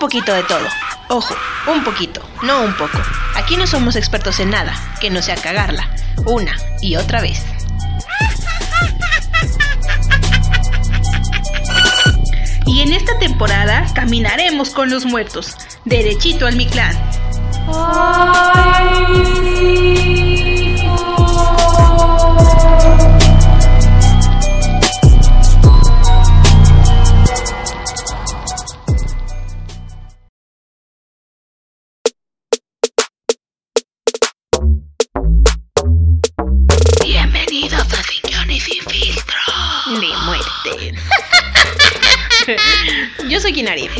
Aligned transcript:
poquito 0.00 0.34
de 0.34 0.42
todo. 0.42 0.66
Ojo, 1.10 1.36
un 1.68 1.84
poquito, 1.84 2.20
no 2.42 2.62
un 2.62 2.74
poco. 2.74 2.98
Aquí 3.36 3.56
no 3.56 3.68
somos 3.68 3.94
expertos 3.94 4.40
en 4.40 4.50
nada, 4.50 4.74
que 5.00 5.10
no 5.10 5.22
sea 5.22 5.36
cagarla. 5.36 5.88
Una 6.24 6.56
y 6.80 6.96
otra 6.96 7.20
vez. 7.20 7.44
Y 12.66 12.80
en 12.80 12.92
esta 12.92 13.18
temporada 13.18 13.86
caminaremos 13.94 14.70
con 14.70 14.90
los 14.90 15.04
muertos, 15.04 15.56
derechito 15.84 16.46
al 16.46 16.56
mi 16.56 16.66
clan. 16.66 16.96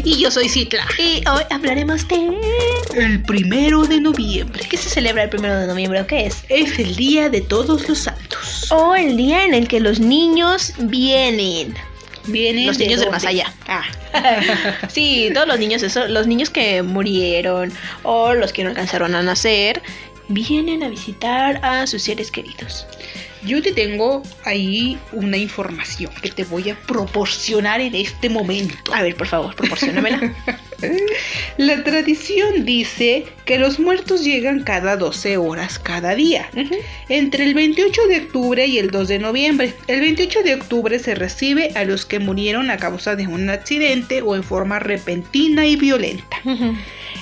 Y 0.05 0.19
yo 0.19 0.31
soy 0.31 0.49
Citla. 0.49 0.87
Y 0.99 1.23
hoy 1.29 1.43
hablaremos 1.51 2.09
de... 2.09 2.39
El 2.95 3.23
primero 3.23 3.83
de 3.85 4.01
noviembre. 4.01 4.65
¿Qué 4.69 4.77
se 4.79 4.89
celebra 4.89 5.25
el 5.25 5.29
primero 5.29 5.59
de 5.59 5.67
noviembre 5.67 6.01
o 6.01 6.07
qué 6.07 6.27
es? 6.27 6.45
Es 6.49 6.79
el 6.79 6.97
Día 6.97 7.29
de 7.29 7.43
Todos 7.43 7.87
los 7.89 7.99
Santos. 7.99 8.67
O 8.71 8.95
el 8.95 9.17
día 9.19 9.45
en 9.45 9.53
el 9.53 9.69
que 9.69 9.81
los 9.81 10.01
niños 10.01 10.73
vienen. 10.79 11.75
Vienen 12.27 12.67
Los 12.67 12.79
de 12.79 12.85
niños 12.87 13.01
del 13.01 13.11
dónde? 13.11 13.17
más 13.17 13.25
allá. 13.27 13.53
Ah. 13.69 13.85
Sí, 14.89 15.31
todos 15.35 15.47
los 15.47 15.59
niños, 15.59 15.83
eso, 15.83 16.09
los 16.09 16.27
niños 16.27 16.51
que 16.51 16.83
murieron 16.83 17.71
o 18.03 18.33
los 18.35 18.53
que 18.53 18.65
no 18.65 18.71
alcanzaron 18.71 19.15
a 19.15 19.23
nacer, 19.23 19.83
vienen 20.29 20.83
a 20.83 20.89
visitar 20.89 21.61
a 21.63 21.87
sus 21.87 22.03
seres 22.03 22.31
queridos. 22.31 22.87
Yo 23.45 23.63
te 23.63 23.73
tengo 23.73 24.23
ahí 24.45 24.99
una 25.13 25.37
información 25.37 26.11
que 26.21 26.31
te 26.31 26.45
voy 26.45 26.71
a 26.71 26.75
proporcionar 26.75 27.81
en 27.81 27.95
este 27.95 28.29
momento. 28.29 28.95
A 28.95 29.03
ver, 29.03 29.17
por 29.17 29.27
favor, 29.27 29.55
proporcionamela. 29.55 30.35
La 31.57 31.83
tradición 31.85 32.65
dice 32.65 33.27
que 33.45 33.59
los 33.59 33.79
muertos 33.79 34.25
llegan 34.25 34.63
cada 34.63 34.97
12 34.97 35.37
horas 35.37 35.79
cada 35.79 36.15
día, 36.15 36.49
entre 37.09 37.45
el 37.45 37.55
28 37.55 38.07
de 38.09 38.19
octubre 38.21 38.67
y 38.67 38.79
el 38.79 38.91
2 38.91 39.09
de 39.09 39.19
noviembre. 39.19 39.75
El 39.89 40.01
28 40.01 40.43
de 40.43 40.55
octubre 40.55 40.99
se 40.99 41.15
recibe 41.15 41.73
a 41.75 41.85
los 41.85 42.07
que 42.07 42.19
murieron 42.19 42.71
a 42.71 42.79
causa 42.79 43.17
de 43.17 43.27
un 43.27 43.51
accidente 43.51 44.23
o 44.23 44.37
en 44.37 44.43
forma 44.43 44.79
repentina 44.79 45.67
y 45.67 45.77
violenta. 45.77 46.39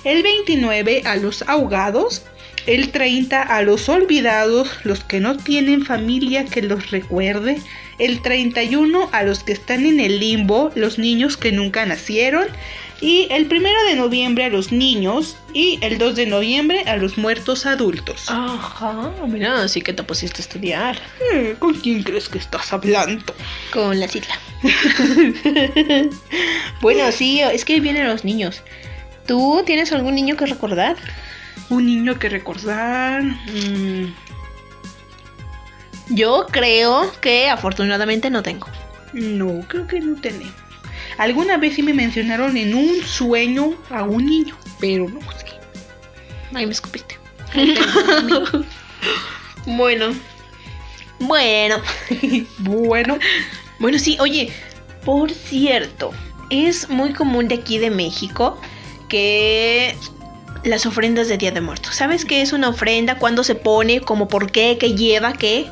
El 0.04 0.22
29 0.22 1.02
a 1.04 1.16
los 1.16 1.42
ahogados. 1.42 2.22
El 2.68 2.90
30 2.90 3.40
a 3.40 3.62
los 3.62 3.88
olvidados, 3.88 4.68
los 4.84 5.02
que 5.02 5.20
no 5.20 5.38
tienen 5.38 5.86
familia 5.86 6.44
que 6.44 6.60
los 6.60 6.90
recuerde. 6.90 7.62
El 7.98 8.20
31 8.20 9.08
a 9.10 9.22
los 9.22 9.42
que 9.42 9.54
están 9.54 9.86
en 9.86 10.00
el 10.00 10.20
limbo, 10.20 10.70
los 10.74 10.98
niños 10.98 11.38
que 11.38 11.50
nunca 11.50 11.86
nacieron. 11.86 12.46
Y 13.00 13.26
el 13.30 13.46
1 13.50 13.70
de 13.88 13.94
noviembre 13.94 14.44
a 14.44 14.48
los 14.50 14.70
niños. 14.70 15.38
Y 15.54 15.78
el 15.80 15.96
2 15.96 16.14
de 16.14 16.26
noviembre 16.26 16.82
a 16.82 16.98
los 16.98 17.16
muertos 17.16 17.64
adultos. 17.64 18.26
Ajá, 18.28 19.14
mira, 19.26 19.66
sí 19.68 19.80
que 19.80 19.94
te 19.94 20.02
pusiste 20.02 20.42
a 20.42 20.44
estudiar. 20.44 20.98
Eh, 21.32 21.56
¿Con 21.58 21.72
quién 21.72 22.02
crees 22.02 22.28
que 22.28 22.36
estás 22.36 22.70
hablando? 22.74 23.34
Con 23.72 23.98
la 23.98 24.08
citla. 24.08 24.38
bueno, 26.82 27.10
sí, 27.12 27.40
es 27.40 27.64
que 27.64 27.80
vienen 27.80 28.08
los 28.08 28.26
niños. 28.26 28.60
¿Tú 29.26 29.62
tienes 29.64 29.90
algún 29.90 30.14
niño 30.14 30.36
que 30.36 30.44
recordar? 30.44 30.96
Un 31.70 31.86
niño 31.86 32.18
que 32.18 32.28
recordar. 32.28 33.22
mm, 33.22 34.14
Yo 36.10 36.46
creo 36.50 37.12
que 37.20 37.48
afortunadamente 37.50 38.30
no 38.30 38.42
tengo. 38.42 38.66
no, 39.12 39.60
creo 39.68 39.86
que 39.86 40.00
no 40.00 40.20
tenemos. 40.20 40.54
Alguna 41.18 41.56
vez 41.56 41.74
sí 41.74 41.82
me 41.82 41.92
mencionaron 41.94 42.56
en 42.56 42.74
un 42.74 43.02
sueño 43.02 43.74
a 43.90 44.02
un 44.04 44.24
niño, 44.24 44.56
pero 44.78 45.08
no 45.08 45.20
sé. 45.32 45.46
Ahí 46.54 46.64
me 46.66 46.72
escupiste. 46.72 47.18
Bueno. 49.66 50.14
Bueno. 51.18 51.76
bueno, 52.60 53.18
Bueno, 53.78 53.98
sí, 53.98 54.16
oye, 54.20 54.50
por 55.04 55.30
cierto, 55.30 56.12
es 56.48 56.88
muy 56.88 57.12
común 57.12 57.48
de 57.48 57.56
aquí 57.56 57.78
de 57.78 57.90
México 57.90 58.58
que 59.08 59.94
las 60.64 60.86
ofrendas 60.86 61.28
de 61.28 61.38
Día 61.38 61.50
de 61.52 61.60
Muertos. 61.60 61.94
¿Sabes 61.94 62.24
qué 62.24 62.42
es 62.42 62.52
una 62.52 62.68
ofrenda? 62.68 63.16
¿Cuándo 63.18 63.44
se 63.44 63.54
pone? 63.54 64.00
¿Cómo 64.00 64.28
por 64.28 64.50
qué? 64.50 64.76
¿Qué 64.78 64.94
lleva? 64.94 65.32
¿Qué? 65.32 65.66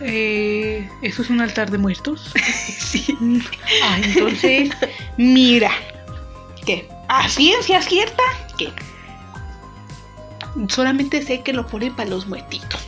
eh, 0.00 0.88
¿eso 1.02 1.22
es 1.22 1.30
un 1.30 1.40
altar 1.40 1.70
de 1.70 1.78
muertos? 1.78 2.32
sí. 2.78 3.16
Ah, 3.82 3.98
entonces, 4.02 4.70
mira. 5.16 5.70
¿Qué? 6.64 6.88
¿A 7.08 7.28
ciencia 7.28 7.80
cierta? 7.82 8.22
¿Qué? 8.58 8.72
Solamente 10.68 11.22
sé 11.22 11.42
que 11.42 11.52
lo 11.52 11.66
ponen 11.66 11.94
para 11.94 12.10
los 12.10 12.26
muertitos. 12.26 12.80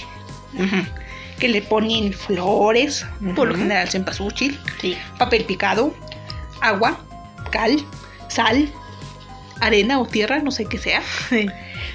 Que 1.38 1.48
le 1.48 1.62
ponen 1.62 2.12
flores, 2.12 3.06
por 3.34 3.48
lo 3.48 3.54
general 3.56 3.88
cempasúchil, 3.88 4.58
Sí. 4.80 4.96
papel 5.18 5.44
picado, 5.44 5.94
agua, 6.60 7.00
cal, 7.50 7.82
sal, 8.28 8.70
arena 9.60 10.00
o 10.00 10.06
tierra, 10.06 10.38
no 10.40 10.50
sé 10.50 10.66
qué 10.66 10.78
sea. 10.78 11.02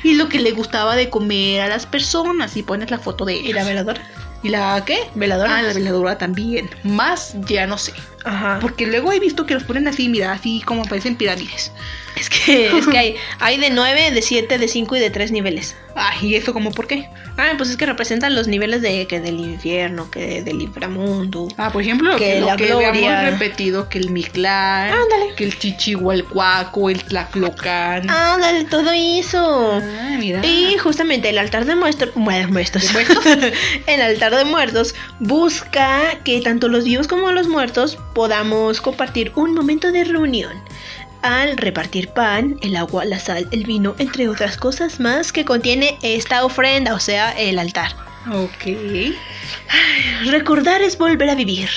Y 0.03 0.13
lo 0.13 0.29
que 0.29 0.39
le 0.39 0.51
gustaba 0.51 0.95
de 0.95 1.09
comer 1.09 1.61
a 1.61 1.67
las 1.67 1.85
personas 1.85 2.55
y 2.57 2.63
pones 2.63 2.91
la 2.91 2.99
foto 2.99 3.25
de 3.25 3.35
¿Y 3.35 3.53
la 3.53 3.63
veladora? 3.63 4.01
¿Y 4.43 4.49
la 4.49 4.83
qué? 4.85 4.99
¿Veladora? 5.15 5.57
Ah, 5.57 5.61
la 5.63 5.73
veladora 5.73 6.17
también. 6.17 6.69
Más 6.83 7.35
ya 7.47 7.65
no 7.65 7.77
sé. 7.77 7.93
Ajá. 8.25 8.58
Porque 8.62 8.88
luego 8.88 9.12
he 9.13 9.19
visto 9.19 9.46
que 9.46 9.53
los 9.53 9.63
ponen 9.63 9.88
así, 9.88 10.09
mira, 10.09 10.31
así 10.31 10.62
como 10.66 10.84
parecen 10.86 11.16
pirámides. 11.16 11.72
Es 12.19 12.30
que, 12.30 12.78
es 12.78 12.88
que 12.88 12.97
hay, 12.97 13.16
hay 13.40 13.58
de 13.58 13.69
9, 13.69 14.12
de 14.12 14.22
7, 14.22 14.58
de 14.58 14.68
5 14.68 14.96
y 14.96 15.00
de 15.00 15.09
3 15.09 15.31
niveles. 15.31 15.75
Ay, 15.97 16.28
¿y 16.28 16.36
eso 16.36 16.53
como 16.53 16.72
por 16.72 16.88
qué? 16.88 17.08
Ah, 17.38 17.53
pues 17.58 17.69
es 17.69 17.78
que 17.78 17.86
representan 17.86 18.36
los 18.36 18.47
niveles 18.47 18.81
de 18.81 19.08
que 19.08 19.19
del 19.22 19.40
infierno, 19.40 20.09
que 20.12 20.41
del 20.41 20.62
inframundo. 20.62 21.47
Ah, 21.58 21.72
por 21.72 21.81
ejemplo, 21.81 22.12
lo 22.12 22.18
Que 22.18 22.34
que, 22.34 22.40
lo 22.41 22.47
la 22.47 22.58
que 22.58 22.66
gloria. 22.68 22.90
habíamos 22.90 23.31
repetido, 23.31 23.88
que 23.90 23.97
el 24.00 24.09
Mictlán, 24.09 24.90
Ándale. 24.94 25.36
que 25.38 25.46
el 25.46 25.57
Chichihualcuaco, 25.57 26.90
el 26.90 27.03
Tlaclocan. 27.03 28.09
Ándale, 28.09 28.66
todo 28.66 28.92
eso. 28.92 29.80
Ah, 29.81 30.16
mira. 30.19 30.46
Y 30.46 30.78
justamente 30.78 31.30
el 31.30 31.38
altar 31.38 31.66
de 31.66 31.75
muertos, 31.75 32.09
bueno, 32.16 32.50
muertos. 32.50 32.84
¿De 32.84 32.92
muertos? 32.92 33.25
el 33.88 34.02
altar 34.02 34.36
de 34.36 34.46
muertos 34.46 34.96
busca 35.19 36.19
que 36.24 36.42
tanto 36.42 36.68
los 36.68 36.84
vivos 36.84 37.07
como 37.07 37.31
los 37.31 37.47
muertos 37.47 37.97
podamos 38.15 38.81
compartir 38.81 39.31
un 39.35 39.53
momento 39.53 39.91
de 39.91 40.05
reunión. 40.05 40.53
Al 41.21 41.57
repartir 41.57 42.07
pan, 42.09 42.57
el 42.61 42.75
agua, 42.75 43.03
la 43.05 43.19
sal, 43.19 43.47
el 43.51 43.65
vino, 43.65 43.93
entre 43.99 44.27
otras 44.29 44.57
cosas 44.57 44.99
más 44.99 45.31
que 45.31 45.43
contiene 45.45 45.97
esta 46.01 46.45
ofrenda, 46.45 46.95
o 46.95 47.00
sea, 47.00 47.31
el 47.31 47.59
altar. 47.59 47.91
Ok. 48.31 49.13
Recordar 50.25 50.81
es 50.81 50.97
volver 50.97 51.29
a 51.29 51.35
vivir. 51.35 51.69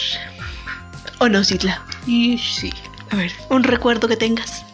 ¿O 1.19 1.29
no, 1.29 1.45
Citla? 1.45 1.83
Y 2.07 2.39
sí. 2.39 2.73
A 3.11 3.17
ver. 3.17 3.33
Un 3.51 3.65
recuerdo 3.65 4.07
que 4.07 4.17
tengas. 4.17 4.65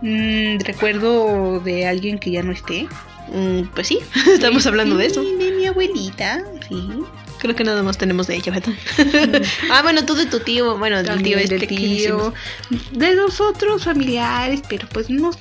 mm, 0.00 0.58
recuerdo 0.60 1.60
de 1.60 1.86
alguien 1.86 2.18
que 2.18 2.30
ya 2.30 2.42
no 2.42 2.52
esté. 2.52 2.88
Mm, 3.32 3.64
pues 3.74 3.88
sí, 3.88 3.98
estamos 4.32 4.66
hablando 4.66 4.96
de 4.96 5.06
eso. 5.06 5.22
De 5.22 5.52
mi 5.52 5.66
abuelita, 5.66 6.42
sí. 6.68 6.88
Creo 7.42 7.56
que 7.56 7.64
nada 7.64 7.82
más 7.82 7.98
tenemos 7.98 8.28
de 8.28 8.36
ella, 8.36 8.52
¿verdad? 8.52 8.72
ah, 9.72 9.82
bueno, 9.82 10.04
tú 10.06 10.14
de 10.14 10.26
tu 10.26 10.38
tío, 10.38 10.78
bueno, 10.78 11.02
del 11.02 11.22
tío 11.24 11.36
este 11.38 11.58
del 11.58 11.66
tío, 11.66 12.32
de 12.92 13.14
los 13.16 13.40
otros 13.40 13.82
familiares, 13.82 14.62
pero 14.68 14.86
pues 14.88 15.10
no 15.10 15.32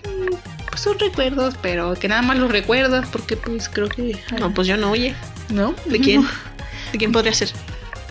pues 0.70 0.82
son 0.82 0.98
recuerdos, 0.98 1.54
pero 1.62 1.94
que 1.94 2.08
nada 2.08 2.24
más 2.24 2.40
los 2.40 2.52
recuerdas 2.52 3.08
porque 3.12 3.38
pues 3.38 3.70
creo 3.70 3.88
que 3.88 4.18
No, 4.40 4.52
pues 4.52 4.68
yo 4.68 4.78
no, 4.78 4.90
oye. 4.90 5.14
¿no? 5.50 5.76
¿De 5.86 6.00
quién? 6.00 6.26
¿De 6.92 6.98
quién 6.98 7.12
podría 7.12 7.34
ser? 7.36 7.50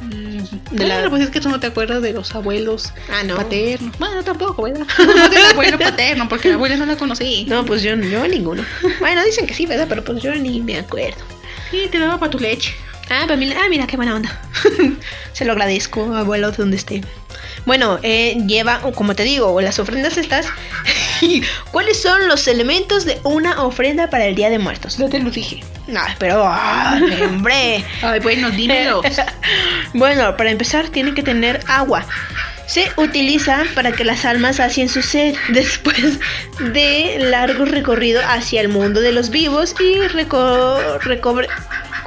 Mm, 0.02 0.76
De 0.76 0.87
la- 0.87 0.94
bueno, 0.94 1.10
pues 1.10 1.22
es 1.25 1.31
que 1.31 1.40
tú 1.40 1.48
no 1.48 1.58
te 1.58 1.66
acuerdas 1.66 2.00
de 2.00 2.12
los 2.12 2.32
abuelos 2.34 2.92
Ah, 3.10 3.25
no. 3.25 3.34
paternos. 3.34 3.98
Bueno, 3.98 4.22
tampoco, 4.22 4.62
¿verdad? 4.62 4.87
No 4.98 5.28
del 5.28 5.46
abuelo 5.46 5.78
paterno, 5.81 6.28
porque 6.28 6.48
la 6.48 6.54
abuela 6.54 6.76
no 6.76 6.87
la 6.87 6.96
conocí. 6.96 7.44
No, 7.48 7.64
pues 7.64 7.82
yo, 7.82 7.96
yo 7.96 8.28
ninguno. 8.28 8.62
Bueno, 9.00 9.25
dicen 9.25 9.46
que 9.48 9.54
sí, 9.54 9.66
¿verdad? 9.66 9.87
Pero 9.88 10.04
pues 10.04 10.22
yo 10.22 10.32
ni 10.37 10.60
me 10.60 10.78
acuerdo. 10.78 11.19
Sí, 11.72 11.88
te 11.90 11.98
daba 11.98 12.19
para 12.20 12.31
tu 12.31 12.38
leche. 12.38 12.72
Ah, 13.11 13.25
pero 13.27 13.37
mira, 13.37 13.57
ah, 13.61 13.69
mira 13.69 13.89
qué 13.89 13.97
buena 13.97 14.15
onda. 14.15 14.41
Se 15.33 15.45
lo 15.45 15.53
agradezco, 15.53 16.15
abuelo, 16.15 16.53
de 16.53 16.57
donde 16.57 16.77
esté. 16.77 17.03
Bueno, 17.67 17.99
eh, 18.03 18.37
lleva, 18.47 18.81
como 18.95 19.17
te 19.17 19.25
digo, 19.25 19.61
las 19.61 19.81
ofrendas 19.81 20.17
estas. 20.17 20.47
¿Cuáles 21.73 22.01
son 22.01 22.29
los 22.29 22.47
elementos 22.47 23.05
de 23.05 23.21
una 23.25 23.65
ofrenda 23.65 24.09
para 24.11 24.27
el 24.27 24.37
Día 24.37 24.49
de 24.49 24.61
Muertos? 24.61 25.01
No 25.01 25.09
te 25.09 25.19
lo 25.19 25.31
dije. 25.31 25.61
No, 25.89 26.01
pero, 26.19 26.45
ay, 26.47 27.21
hombre. 27.29 27.85
Ay, 28.01 28.21
bueno, 28.21 28.49
dímelos. 28.51 29.05
bueno, 29.93 30.37
para 30.37 30.51
empezar 30.53 30.89
tiene 30.89 31.12
que 31.12 31.25
tener 31.25 31.61
agua. 31.67 32.07
se 32.67 32.93
utiliza 32.97 33.65
para 33.75 33.91
que 33.91 34.05
las 34.05 34.25
almas 34.25 34.61
hacen 34.61 34.89
su 34.89 35.03
sed 35.03 35.35
después 35.49 36.21
de 36.61 37.17
largo 37.19 37.65
recorrido 37.65 38.23
hacia 38.25 38.61
el 38.61 38.69
mundo 38.69 39.01
de 39.01 39.11
los 39.11 39.31
vivos 39.31 39.75
y 39.81 40.01
reco 40.07 40.79
recobre 41.01 41.49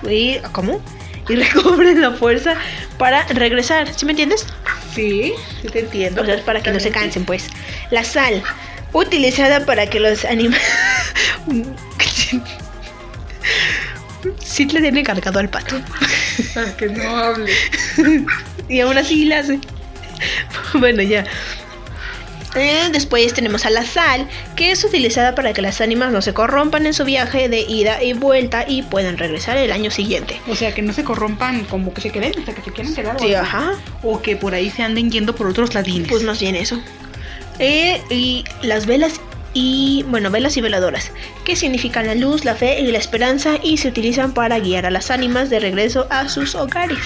y- 0.10 0.40
¿cómo? 0.52 0.82
y 1.30 1.36
recobren 1.38 2.02
la 2.02 2.12
fuerza 2.12 2.56
para 2.98 3.24
regresar, 3.28 3.88
¿sí 3.94 4.06
me 4.06 4.12
entiendes? 4.12 4.46
Sí, 4.94 5.34
sí 5.62 5.68
te 5.70 5.80
entiendo. 5.80 6.22
O 6.22 6.26
sea, 6.26 6.36
es 6.36 6.42
para 6.42 6.62
que 6.62 6.72
no 6.72 6.80
se 6.80 6.92
cansen, 6.92 7.26
pues. 7.26 7.48
La 7.92 8.04
sal, 8.04 8.44
utilizada 8.92 9.66
para 9.66 9.88
que 9.88 10.00
los 10.00 10.26
animales... 10.26 10.62
sí 14.40 14.66
le 14.66 14.82
tiene 14.82 15.04
cargado 15.04 15.40
al 15.40 15.50
pato. 15.50 15.80
Para 16.54 16.76
que 16.78 16.88
no 16.88 17.18
hable. 17.18 17.52
Y 18.70 18.80
aún 18.80 18.98
así 18.98 19.26
la 19.26 19.40
hace. 19.40 19.60
bueno, 20.76 21.02
ya. 21.04 21.26
Eh, 22.56 22.90
después 22.92 23.34
tenemos 23.34 23.66
a 23.66 23.70
la 23.72 23.84
sal, 23.84 24.28
que 24.56 24.72
es 24.72 24.84
utilizada 24.84 25.34
para 25.36 25.54
que 25.54 25.62
las 25.62 25.82
ánimas 25.82 26.12
no 26.12 26.22
se 26.22 26.34
corrompan 26.34 26.86
en 26.86 26.94
su 26.94 27.04
viaje 27.04 27.50
de 27.50 27.62
ida 27.62 28.04
y 28.04 28.14
vuelta 28.14 28.66
y 28.68 28.84
puedan 28.84 29.18
regresar 29.18 29.58
el 29.58 29.72
año 29.72 29.90
siguiente. 29.90 30.40
O 30.48 30.56
sea, 30.56 30.74
que 30.74 30.82
no 30.82 30.94
se 30.94 31.04
corrompan 31.04 31.66
como 31.66 31.94
que 31.94 32.02
se 32.02 32.12
queden, 32.12 32.40
o 32.40 32.46
sea, 32.46 32.54
que 32.54 32.62
se 32.62 32.72
quieran 32.72 32.94
quedar. 32.94 33.16
o 33.16 33.20
Sí, 33.20 33.34
algo. 33.34 33.48
ajá. 33.48 33.72
O 34.04 34.22
que 34.22 34.36
por 34.36 34.54
ahí 34.54 34.70
se 34.70 34.84
anden 34.84 35.12
yendo 35.12 35.36
por 35.36 35.48
otros 35.48 35.74
ladines. 35.74 36.08
Pues 36.10 36.24
más 36.24 36.40
bien 36.40 36.56
eso. 36.56 36.80
Eh, 37.60 38.02
y 38.10 38.44
las 38.62 38.86
velas 38.86 39.20
y, 39.56 40.04
bueno, 40.08 40.32
velas 40.32 40.58
y 40.58 40.62
veladoras, 40.62 41.12
que 41.46 41.56
significan 41.56 42.08
la 42.08 42.16
luz, 42.16 42.44
la 42.44 42.56
fe 42.56 42.80
y 42.82 42.88
la 42.92 42.98
esperanza 42.98 43.58
y 43.62 43.78
se 43.78 43.88
utilizan 43.88 44.34
para 44.34 44.60
guiar 44.60 44.86
a 44.88 44.90
las 44.92 45.12
ánimas 45.12 45.50
de 45.52 45.60
regreso 45.60 46.08
a 46.10 46.28
sus 46.28 46.56
hogares. 46.56 46.98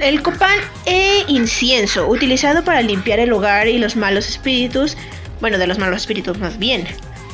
El 0.00 0.22
copal 0.22 0.58
e 0.86 1.24
incienso, 1.28 2.06
utilizado 2.06 2.64
para 2.64 2.82
limpiar 2.82 3.18
el 3.18 3.32
hogar 3.32 3.66
y 3.68 3.78
los 3.78 3.96
malos 3.96 4.28
espíritus, 4.28 4.96
bueno, 5.40 5.58
de 5.58 5.66
los 5.66 5.78
malos 5.78 6.02
espíritus 6.02 6.38
más 6.38 6.58
bien, 6.58 6.86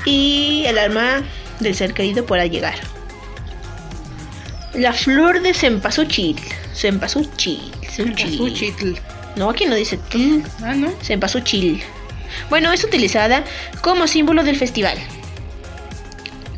y 0.06 0.64
el 0.66 0.78
alma 0.78 1.22
del 1.60 1.74
ser 1.74 1.92
querido 1.92 2.24
pueda 2.24 2.46
llegar. 2.46 2.74
La 4.72 4.92
flor 4.92 5.40
de 5.42 5.54
cempasúchil, 5.54 6.36
cempasúchil. 6.74 7.60
Cempasúchil. 7.88 8.98
No, 9.36 9.50
aquí 9.50 9.66
no 9.66 9.74
dice 9.74 9.98
tú. 10.10 10.42
Ah, 10.62 10.74
¿no? 10.74 10.90
Cempasúchil. 11.02 11.82
Bueno, 12.50 12.72
es 12.72 12.82
utilizada 12.82 13.44
como 13.82 14.06
símbolo 14.06 14.42
del 14.42 14.56
festival. 14.56 14.98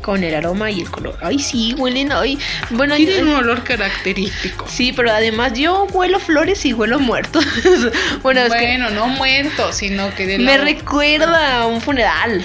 Con 0.07 0.23
el 0.23 0.33
aroma 0.35 0.71
y 0.71 0.79
el 0.79 0.89
color. 0.89 1.17
Ay, 1.21 1.37
sí, 1.37 1.73
huelen. 1.77 2.13
Ay, 2.13 2.39
bueno, 2.69 2.95
Tiene 2.95 3.17
yo- 3.17 3.23
un 3.23 3.29
olor 3.33 3.61
característico. 3.65 4.65
sí, 4.69 4.93
pero 4.93 5.11
además 5.11 5.51
yo 5.53 5.83
huelo 5.91 6.17
flores 6.21 6.65
y 6.65 6.71
huelo 6.71 6.97
muertos. 6.97 7.45
bueno, 8.23 8.39
es 8.39 8.53
que 8.53 8.59
bueno, 8.67 8.89
no 8.91 9.07
muerto, 9.07 9.73
sino 9.73 10.15
que 10.15 10.25
de 10.25 10.39
me 10.39 10.57
recuerda 10.59 11.59
a 11.63 11.67
un 11.67 11.81
funeral. 11.81 12.41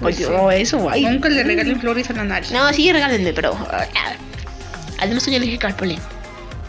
Pues 0.00 0.16
Oye, 0.18 0.56
sí. 0.56 0.62
eso, 0.62 0.90
ay. 0.90 1.04
Nunca 1.04 1.28
le 1.28 1.44
regalen 1.44 1.78
flores 1.80 2.10
a 2.10 2.14
la 2.14 2.24
nariz. 2.24 2.50
No, 2.50 2.72
sí, 2.72 2.90
regálenme, 2.92 3.32
pero. 3.32 3.56
ah, 3.70 3.84
Además, 4.98 5.22
soy 5.22 5.36
alérgica 5.36 5.68
al 5.68 5.76
polen. 5.76 6.00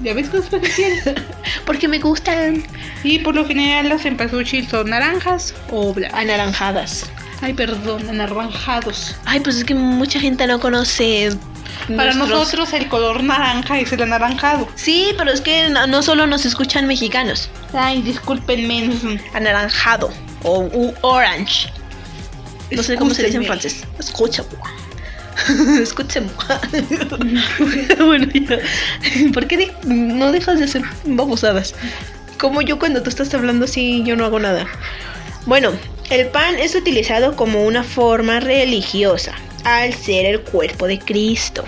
¿Ya 0.01 0.13
ves 0.13 0.30
cosas 0.30 0.50
que 0.51 0.69
tienes? 0.69 1.04
Porque 1.66 1.88
me 1.88 1.98
gustan 1.98 2.63
Y 3.04 3.18
por 3.19 3.33
lo 3.33 3.44
general 3.48 3.90
los 3.90 4.04
cempasúchil 4.04 4.68
son 4.69 4.92
naranjas 4.92 5.56
o 5.72 5.95
blancas. 5.95 6.19
anaranjadas. 6.19 7.06
Ay, 7.42 7.54
perdón, 7.54 8.10
anaranjados. 8.10 9.16
Ay, 9.25 9.39
pues 9.39 9.57
es 9.57 9.63
que 9.63 9.75
mucha 9.75 10.19
gente 10.19 10.48
no 10.48 10.60
conoce. 10.60 11.30
Para 11.95 12.13
nuestros- 12.13 12.30
nosotros 12.39 12.74
el 12.74 12.88
color 12.89 13.24
naranja 13.24 13.80
es 13.80 13.92
el 13.94 14.01
anaranjado. 14.01 14.68
Sí, 14.75 15.10
pero 15.18 15.31
es 15.31 15.42
que 15.42 15.69
no, 15.69 16.01
solo 16.04 16.25
nos 16.28 16.45
escuchan 16.45 16.88
mexicanos. 16.88 17.50
Ay, 17.74 18.01
discúlpenme. 18.01 18.89
Anaranjado 19.34 20.12
o 20.44 20.62
u- 20.62 20.94
orange. 21.01 21.69
No 22.72 22.81
sé 22.84 22.95
cómo 22.95 23.13
se 23.13 23.24
dice 23.24 23.38
en 23.38 23.45
francés. 23.45 23.83
Escucha. 24.00 24.44
Escúchame. 25.81 26.28
bueno, 28.06 28.28
ya. 28.33 28.57
¿Por 29.33 29.48
qué 29.48 29.57
de- 29.57 29.74
no 29.86 30.31
dejas 30.31 30.57
de 30.60 30.66
hacer 30.66 30.81
babosadas? 31.06 31.75
Como 32.40 32.62
yo 32.62 32.80
cuando 32.80 33.01
tú 33.04 33.10
estás 33.10 33.33
hablando 33.33 33.66
así, 33.66 34.04
yo 34.04 34.16
no 34.16 34.25
hago 34.25 34.40
nada. 34.40 34.66
Bueno, 35.45 35.72
el 36.09 36.27
pan 36.27 36.57
es 36.59 36.75
utilizado 36.75 37.36
como 37.36 37.63
una 37.65 37.83
forma 37.83 38.39
religiosa 38.39 39.33
al 39.63 39.94
ser 39.94 40.25
el 40.25 40.42
cuerpo 40.42 40.88
de 40.88 41.00
Cristo. 41.00 41.63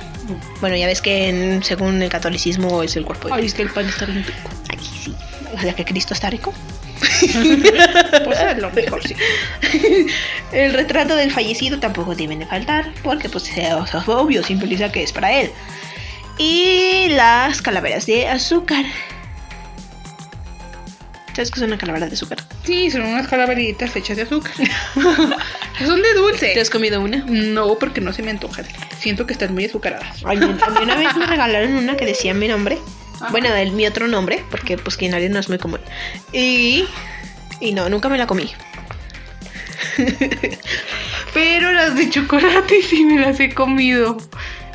Bueno, 0.62 0.76
ya 0.76 0.86
ves 0.88 1.02
que 1.02 1.30
en- 1.30 1.64
según 1.64 2.02
el 2.02 2.10
catolicismo 2.10 2.84
es 2.84 2.96
el 2.96 3.04
cuerpo 3.06 3.28
de 3.28 3.34
Ay, 3.34 3.40
Cristo. 3.42 3.48
es 3.48 3.56
que 3.56 3.62
el 3.64 3.70
pan 3.74 3.90
está 3.90 4.06
bien 4.06 4.24
rico. 4.24 4.50
Aquí 4.72 4.86
sí. 5.04 5.16
O 5.56 5.60
sea 5.60 5.74
que 5.74 5.84
Cristo 5.86 6.14
está 6.14 6.30
rico. 6.30 6.54
Pues 8.26 8.40
es 8.40 8.58
lo 8.60 8.70
mejor, 8.76 9.02
sí. 9.08 9.16
El 10.52 10.74
retrato 10.74 11.16
del 11.16 11.32
fallecido 11.32 11.80
tampoco 11.80 12.14
deben 12.16 12.40
de 12.40 12.46
faltar, 12.46 12.92
porque 13.04 13.30
pues 13.30 13.50
es 13.58 13.74
obvio, 14.08 14.44
simboliza 14.44 14.92
que 14.92 15.04
es 15.04 15.12
para 15.12 15.34
él. 15.40 15.50
Y 16.38 17.08
las 17.10 17.62
calaveras 17.62 18.06
de 18.06 18.28
azúcar. 18.28 18.86
¿Sabes 21.34 21.52
qué 21.52 21.60
es 21.60 21.66
una 21.66 21.78
calavera 21.78 22.08
de 22.08 22.14
azúcar? 22.14 22.40
Sí, 22.64 22.92
son 22.92 23.02
unas 23.04 23.28
calaveritas 23.28 23.96
hechas 23.96 24.18
de 24.18 24.24
azúcar. 24.24 24.54
son 25.80 26.02
de 26.02 26.14
dulce. 26.14 26.54
¿Te 26.54 26.62
has 26.62 26.70
comido 26.70 27.00
una? 27.02 27.24
No, 27.28 27.78
porque 27.78 28.02
no 28.02 28.12
se 28.14 28.24
me 28.24 28.32
antojan. 28.32 28.66
Siento 29.00 29.26
que 29.26 29.34
están 29.34 29.54
muy 29.54 29.66
azucaradas. 29.66 30.18
Ay, 30.26 30.38
a 30.38 30.48
mí 30.48 30.80
una 30.82 30.96
vez 30.96 31.16
me 31.16 31.26
regalaron 31.26 31.74
una 31.74 31.96
que 31.96 32.06
decía 32.06 32.34
mi 32.34 32.48
nombre. 32.48 32.78
Ajá. 33.16 33.30
Bueno, 33.32 33.54
el, 33.54 33.72
mi 33.72 33.86
otro 33.86 34.08
nombre, 34.08 34.44
porque 34.50 34.78
pues 34.78 34.98
quinario 34.98 35.30
no 35.30 35.40
es 35.40 35.50
muy 35.50 35.58
común. 35.58 35.80
Y, 36.34 36.86
y 37.60 37.74
no, 37.74 37.90
nunca 37.90 38.10
me 38.10 38.18
la 38.18 38.28
comí. 38.28 38.52
Pero 41.34 41.72
las 41.74 41.96
de 41.96 42.10
chocolate 42.10 42.82
sí 42.82 43.06
me 43.06 43.20
las 43.20 43.40
he 43.40 43.54
comido. 43.54 44.18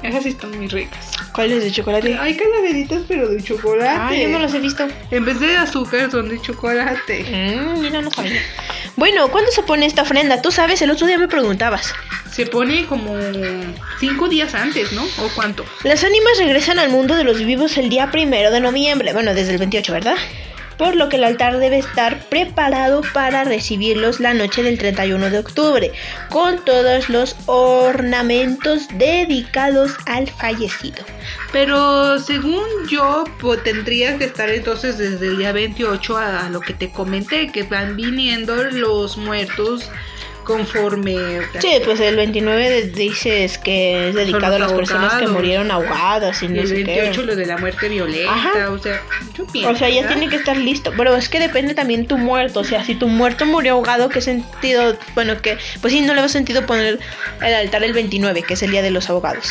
Esas 0.02 0.22
sí 0.22 0.30
están 0.30 0.56
muy 0.56 0.68
ricas. 0.68 1.13
¿Cuáles 1.34 1.64
de 1.64 1.72
chocolate? 1.72 2.16
Hay 2.16 2.36
calaveritas, 2.36 3.02
pero 3.08 3.28
de 3.28 3.42
chocolate. 3.42 4.14
Ay, 4.14 4.22
yo 4.22 4.28
no 4.28 4.38
las 4.38 4.54
he 4.54 4.60
visto. 4.60 4.86
En 5.10 5.24
vez 5.24 5.40
de 5.40 5.56
azúcar, 5.56 6.08
son 6.08 6.28
de 6.28 6.40
chocolate. 6.40 7.24
Mm, 7.24 7.80
mira, 7.80 8.00
no 8.00 8.10
sabía. 8.12 8.40
Bueno, 8.94 9.26
¿cuándo 9.28 9.50
se 9.50 9.64
pone 9.64 9.84
esta 9.86 10.02
ofrenda? 10.02 10.40
Tú 10.40 10.52
sabes, 10.52 10.80
el 10.82 10.92
otro 10.92 11.08
día 11.08 11.18
me 11.18 11.26
preguntabas. 11.26 11.92
Se 12.30 12.46
pone 12.46 12.86
como 12.86 13.16
cinco 13.98 14.28
días 14.28 14.54
antes, 14.54 14.92
¿no? 14.92 15.02
¿O 15.02 15.28
cuánto? 15.34 15.64
Las 15.82 16.04
ánimas 16.04 16.38
regresan 16.38 16.78
al 16.78 16.90
mundo 16.90 17.16
de 17.16 17.24
los 17.24 17.44
vivos 17.44 17.76
el 17.78 17.88
día 17.88 18.12
primero 18.12 18.52
de 18.52 18.60
noviembre, 18.60 19.12
bueno, 19.12 19.34
desde 19.34 19.52
el 19.52 19.58
28, 19.58 19.92
¿verdad? 19.92 20.16
Por 20.78 20.96
lo 20.96 21.08
que 21.08 21.16
el 21.16 21.24
altar 21.24 21.58
debe 21.58 21.78
estar 21.78 22.18
preparado 22.28 23.02
para 23.12 23.44
recibirlos 23.44 24.20
la 24.20 24.34
noche 24.34 24.62
del 24.62 24.78
31 24.78 25.30
de 25.30 25.38
octubre, 25.38 25.92
con 26.30 26.64
todos 26.64 27.08
los 27.08 27.36
ornamentos 27.46 28.88
dedicados 28.94 29.92
al 30.06 30.28
fallecido. 30.28 31.04
Pero 31.52 32.18
según 32.18 32.64
yo, 32.88 33.24
pues, 33.40 33.62
tendrías 33.62 34.18
que 34.18 34.24
estar 34.24 34.50
entonces 34.50 34.98
desde 34.98 35.28
el 35.28 35.38
día 35.38 35.52
28 35.52 36.16
a, 36.16 36.46
a 36.46 36.50
lo 36.50 36.60
que 36.60 36.74
te 36.74 36.90
comenté, 36.90 37.52
que 37.52 37.62
van 37.62 37.96
viniendo 37.96 38.56
los 38.64 39.16
muertos 39.16 39.90
conforme... 40.44 41.40
Sí, 41.58 41.72
pues 41.84 41.98
el 42.00 42.16
29 42.16 42.92
dices 42.94 43.58
que 43.58 44.08
es 44.10 44.14
dedicado 44.14 44.56
a 44.56 44.58
las 44.58 44.72
personas 44.72 45.14
que 45.14 45.26
murieron 45.26 45.70
ahogadas 45.70 46.42
y 46.42 46.46
Y 46.46 46.48
no 46.50 46.60
el 46.60 46.68
sé 46.68 46.74
28 46.84 47.20
qué. 47.20 47.26
lo 47.26 47.36
de 47.36 47.46
la 47.46 47.56
muerte 47.58 47.88
violenta, 47.88 48.32
Ajá. 48.32 48.70
o 48.70 48.78
sea, 48.78 49.02
yo 49.36 49.46
pienso. 49.46 49.70
O 49.70 49.76
sea, 49.76 49.88
ya 49.88 50.02
¿verdad? 50.02 50.16
tiene 50.16 50.28
que 50.30 50.36
estar 50.36 50.56
listo. 50.56 50.92
Pero 50.96 51.16
es 51.16 51.28
que 51.28 51.40
depende 51.40 51.74
también 51.74 52.06
tu 52.06 52.16
muerto. 52.18 52.60
O 52.60 52.64
sea, 52.64 52.84
si 52.84 52.94
tu 52.94 53.08
muerto 53.08 53.46
murió 53.46 53.72
ahogado, 53.72 54.08
¿qué 54.08 54.20
sentido? 54.20 54.96
Bueno, 55.14 55.40
que 55.42 55.58
pues 55.80 55.92
sí, 55.92 56.00
no 56.02 56.14
le 56.14 56.20
va 56.20 56.28
sentido 56.28 56.66
poner 56.66 56.98
el 57.42 57.54
altar 57.54 57.82
el 57.82 57.92
29, 57.92 58.42
que 58.42 58.54
es 58.54 58.62
el 58.62 58.70
día 58.70 58.82
de 58.82 58.90
los 58.90 59.10
ahogados. 59.10 59.48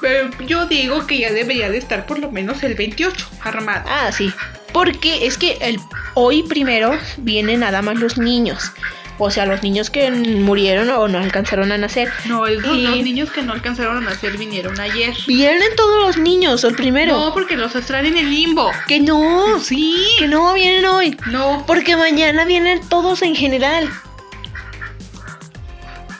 Pero 0.00 0.28
yo 0.46 0.66
digo 0.66 1.06
que 1.06 1.18
ya 1.18 1.32
debería 1.32 1.70
de 1.70 1.78
estar 1.78 2.04
por 2.04 2.18
lo 2.18 2.30
menos 2.30 2.62
el 2.62 2.74
28 2.74 3.26
armado. 3.42 3.84
Ah, 3.88 4.12
sí. 4.12 4.32
Porque 4.72 5.26
es 5.26 5.38
que 5.38 5.56
el 5.60 5.78
hoy 6.14 6.42
primero 6.42 6.98
vienen 7.18 7.60
nada 7.60 7.80
más 7.80 7.96
los 7.98 8.18
niños. 8.18 8.72
O 9.18 9.30
sea, 9.30 9.46
los 9.46 9.62
niños 9.62 9.90
que 9.90 10.10
murieron 10.10 10.90
o 10.90 11.06
no 11.06 11.18
alcanzaron 11.18 11.70
a 11.70 11.78
nacer. 11.78 12.10
No, 12.24 12.46
el- 12.48 12.64
Y- 12.64 12.82
los 12.82 12.96
niños 12.96 13.30
que 13.30 13.42
no 13.42 13.52
alcanzaron 13.52 13.98
a 13.98 14.00
nacer 14.00 14.36
vinieron 14.36 14.78
ayer. 14.80 15.14
Vienen 15.28 15.68
todos 15.76 16.02
los 16.04 16.16
niños, 16.16 16.64
el 16.64 16.74
primero. 16.74 17.16
No, 17.16 17.32
porque 17.32 17.56
los 17.56 17.76
están 17.76 18.06
en 18.06 18.16
el 18.16 18.28
limbo. 18.28 18.72
Que 18.88 18.98
no. 19.00 19.60
Sí. 19.60 20.04
Que 20.18 20.26
no 20.26 20.52
vienen 20.54 20.84
hoy. 20.86 21.16
No, 21.26 21.64
Porque 21.66 21.96
mañana 21.96 22.44
vienen 22.44 22.80
todos 22.88 23.22
en 23.22 23.36
general. 23.36 23.88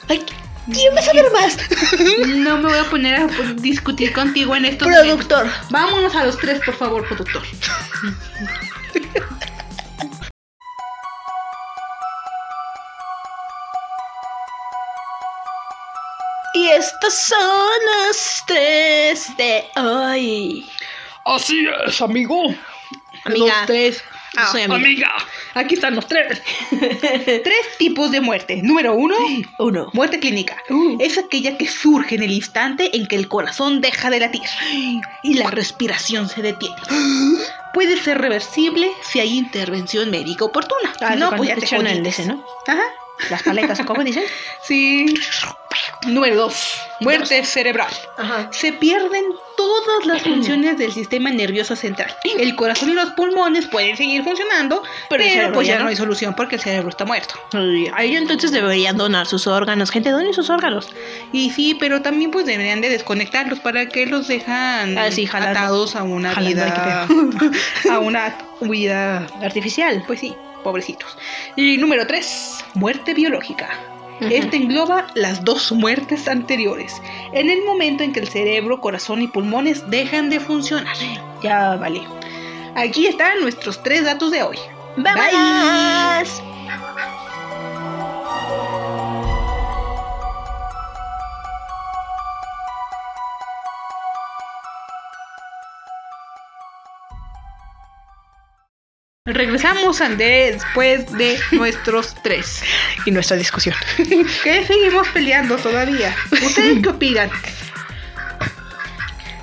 Ay, 0.08 0.22
¿quién 0.72 0.96
a 0.96 1.02
saber 1.02 1.24
más? 1.32 1.56
no 2.36 2.58
me 2.58 2.68
voy 2.68 2.78
a 2.78 2.84
poner 2.90 3.14
a 3.16 3.26
discutir 3.56 4.12
contigo 4.12 4.54
en 4.54 4.62
momentos. 4.62 4.86
Productor. 4.86 5.46
Vámonos 5.70 6.14
a 6.14 6.24
los 6.26 6.38
tres, 6.38 6.60
por 6.64 6.74
favor, 6.76 7.04
productor. 7.08 7.42
Y 16.64 16.68
estas 16.68 17.14
son 17.26 17.70
las 18.08 18.42
tres 18.46 19.36
de 19.36 19.64
hoy. 19.76 20.66
Así 21.26 21.66
es, 21.86 22.00
amigo. 22.00 22.42
Amiga. 23.26 23.46
Los 23.46 23.66
tres. 23.66 24.04
Ah, 24.34 24.48
soy 24.50 24.62
amiga. 24.62 25.12
Aquí 25.52 25.74
están 25.74 25.94
los 25.94 26.06
tres. 26.06 26.40
tres 26.70 27.76
tipos 27.76 28.10
de 28.12 28.22
muerte. 28.22 28.62
Número 28.62 28.94
uno, 28.94 29.14
Uno. 29.58 29.90
muerte 29.92 30.18
clínica. 30.18 30.56
Uh. 30.70 30.96
Es 31.00 31.18
aquella 31.18 31.58
que 31.58 31.68
surge 31.68 32.14
en 32.14 32.22
el 32.22 32.30
instante 32.30 32.96
en 32.96 33.08
que 33.08 33.16
el 33.16 33.28
corazón 33.28 33.82
deja 33.82 34.08
de 34.08 34.20
latir 34.20 34.42
y 35.22 35.34
la 35.34 35.50
respiración 35.50 36.30
se 36.30 36.40
detiene. 36.40 36.76
Puede 37.74 37.98
ser 37.98 38.22
reversible 38.22 38.90
si 39.02 39.20
hay 39.20 39.36
intervención 39.36 40.10
médica 40.10 40.46
oportuna. 40.46 40.94
Ah, 41.02 41.14
no, 41.14 41.30
pues 41.36 41.46
ya 41.50 41.56
te 41.56 41.60
te 41.60 41.66
echan 41.66 41.86
el 41.86 42.06
ese, 42.06 42.24
¿no? 42.24 42.42
Ajá. 42.66 42.84
Las 43.28 43.42
paletas, 43.42 43.80
¿o 43.80 43.84
cómo 43.84 44.02
dicen? 44.02 44.24
Sí. 44.66 45.14
Número 46.06 46.36
dos, 46.36 46.74
muerte 47.00 47.44
cerebral. 47.44 47.92
Ajá. 48.18 48.48
Se 48.52 48.72
pierden 48.72 49.24
todas 49.56 50.06
las 50.06 50.22
funciones 50.24 50.76
del 50.78 50.92
sistema 50.92 51.30
nervioso 51.30 51.76
central. 51.76 52.14
El 52.38 52.54
corazón 52.56 52.90
y 52.90 52.92
los 52.94 53.10
pulmones 53.10 53.66
pueden 53.66 53.96
seguir 53.96 54.22
funcionando, 54.24 54.82
Pero 55.08 55.24
pues 55.52 55.66
ya 55.66 55.76
no 55.78 55.84
no. 55.84 55.88
hay 55.90 55.96
solución 55.96 56.34
porque 56.34 56.56
el 56.56 56.60
cerebro 56.60 56.88
está 56.88 57.04
muerto. 57.04 57.34
Ahí 57.94 58.16
entonces 58.16 58.50
deberían 58.52 58.96
donar 58.96 59.26
sus 59.26 59.46
órganos. 59.46 59.90
Gente, 59.90 60.10
donen 60.10 60.34
sus 60.34 60.50
órganos. 60.50 60.88
Y 61.32 61.50
sí, 61.50 61.74
pero 61.78 62.02
también 62.02 62.30
pues 62.30 62.46
deberían 62.46 62.80
de 62.80 62.88
desconectarlos 62.90 63.60
para 63.60 63.86
que 63.88 64.06
los 64.06 64.28
dejan 64.28 64.96
Ah, 64.98 65.08
atados 65.32 65.96
a 65.96 66.02
una 66.02 66.34
Jalando, 66.34 66.50
vida 66.64 67.06
a 67.90 67.98
una 67.98 68.36
vida 68.60 69.26
Artificial. 69.42 70.02
pues 70.06 70.20
sí, 70.20 70.34
pobrecitos. 70.62 71.16
Y 71.56 71.76
número 71.78 72.06
3, 72.06 72.64
muerte 72.74 73.14
biológica. 73.14 73.68
Este 74.20 74.56
engloba 74.56 75.06
las 75.14 75.44
dos 75.44 75.72
muertes 75.72 76.28
anteriores, 76.28 77.02
en 77.32 77.50
el 77.50 77.64
momento 77.64 78.04
en 78.04 78.12
que 78.12 78.20
el 78.20 78.28
cerebro, 78.28 78.80
corazón 78.80 79.22
y 79.22 79.28
pulmones 79.28 79.88
dejan 79.90 80.30
de 80.30 80.40
funcionar. 80.40 80.96
Ya 81.42 81.76
vale. 81.76 82.02
Aquí 82.74 83.06
están 83.06 83.40
nuestros 83.40 83.82
tres 83.82 84.04
datos 84.04 84.30
de 84.30 84.42
hoy. 84.42 84.58
¡Vamos! 84.96 86.42
Regresamos, 99.26 100.02
André, 100.02 100.52
después 100.52 101.10
de 101.12 101.40
nuestros 101.52 102.14
tres. 102.22 102.60
Y 103.06 103.10
nuestra 103.10 103.38
discusión. 103.38 103.74
Que 103.96 104.66
seguimos 104.66 105.08
peleando 105.14 105.56
todavía. 105.56 106.14
¿Ustedes 106.30 106.82
qué 106.82 106.88
opinan? 106.90 107.30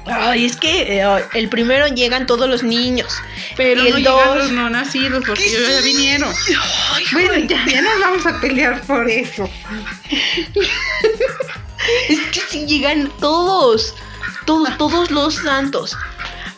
Ay, 0.05 0.45
es 0.45 0.55
que 0.57 0.99
eh, 1.01 1.25
el 1.33 1.49
primero 1.49 1.87
llegan 1.87 2.27
todos 2.27 2.47
los 2.47 2.61
niños. 2.61 3.11
Pero 3.57 3.81
Y 3.87 3.89
no 3.89 3.97
el 3.97 4.03
llegan 4.03 4.13
dos- 4.27 4.37
los 4.37 4.51
no 4.51 4.69
nacidos 4.69 5.23
porque 5.25 5.47
ellos 5.47 5.67
ya 5.67 5.81
vinieron. 5.81 6.31
Ay, 6.93 7.03
Bueno, 7.13 7.33
ya, 7.47 7.65
ya 7.65 7.81
nos 7.81 7.99
vamos 7.99 8.25
a 8.27 8.39
pelear 8.39 8.79
por 8.83 9.09
eso. 9.09 9.49
Es 12.07 12.19
que 12.31 12.41
sí 12.47 12.67
llegan 12.67 13.11
todos. 13.19 13.95
Todos, 14.45 14.77
todos 14.77 15.09
los 15.09 15.33
santos. 15.33 15.97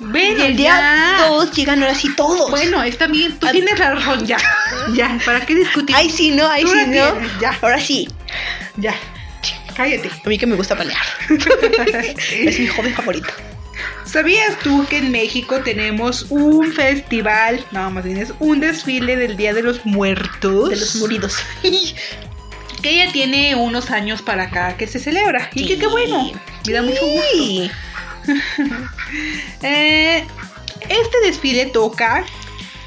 Bueno, 0.03 0.43
y 0.43 0.47
el 0.47 0.57
día 0.57 0.77
ya. 1.19 1.25
todos 1.27 1.51
llegan 1.53 1.81
ahora 1.81 1.95
sí 1.95 2.13
todos. 2.15 2.49
Bueno, 2.51 2.83
está 2.83 3.07
bien, 3.07 3.37
tú 3.39 3.47
Ah. 3.47 3.51
tienes 3.51 3.77
la 3.79 3.95
razón, 3.95 4.25
ya. 4.25 4.37
Ya, 4.93 5.17
¿para 5.25 5.45
qué 5.45 5.55
discutir? 5.55 5.95
Ay, 5.95 6.09
sí, 6.09 6.31
no, 6.31 6.47
ay, 6.49 6.63
sí, 6.63 6.73
no. 6.87 7.13
tienes, 7.13 7.31
ya. 7.39 7.57
Ahora 7.61 7.79
sí. 7.79 8.07
Ya, 8.77 8.93
cállate. 9.75 10.09
A 10.25 10.29
mí 10.29 10.37
que 10.37 10.45
me 10.47 10.55
gusta 10.55 10.75
pelear. 10.75 11.01
es 11.29 12.59
mi 12.59 12.67
hobby 12.67 12.89
favorito. 12.91 13.29
¿Sabías 14.05 14.59
tú 14.59 14.85
que 14.89 14.97
en 14.99 15.11
México 15.11 15.61
tenemos 15.61 16.27
un 16.29 16.71
festival? 16.73 17.65
No, 17.71 17.89
más 17.89 18.03
bien 18.03 18.17
es 18.17 18.33
un 18.39 18.59
desfile 18.59 19.15
del 19.15 19.37
Día 19.37 19.53
de 19.53 19.63
los 19.63 19.85
Muertos. 19.85 20.69
De 20.69 20.75
los 20.75 20.95
muridos. 20.97 21.37
Que 22.81 22.97
ya 22.97 23.09
tiene 23.13 23.55
unos 23.55 23.91
años 23.91 24.21
para 24.21 24.43
acá 24.43 24.75
que 24.75 24.87
se 24.87 24.99
celebra. 24.99 25.49
Y 25.53 25.65
que 25.67 25.77
qué 25.79 25.87
bueno. 25.87 26.29
Me 26.67 26.73
da 26.73 26.81
mucho 26.81 27.05
gusto. 27.05 27.73
Eh, 29.61 30.25
este 30.89 31.21
desfile 31.23 31.67
toca. 31.67 32.25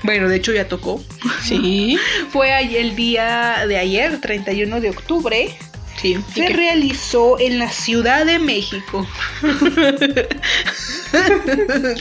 Bueno, 0.03 0.29
de 0.29 0.37
hecho 0.37 0.53
ya 0.53 0.69
tocó. 0.69 1.03
Sí. 1.43 1.99
Fue 2.31 2.51
el 2.79 2.95
día 2.97 3.65
de 3.67 3.79
ayer, 3.79 4.21
31 4.21 4.81
de 4.81 4.91
octubre. 4.91 5.57
Sí. 6.01 6.19
¿Y 6.35 6.41
Se 6.41 6.49
realizó 6.51 7.41
en 7.41 7.59
la 7.59 7.71
Ciudad 7.71 8.27
de 8.27 8.39
México. 8.39 9.07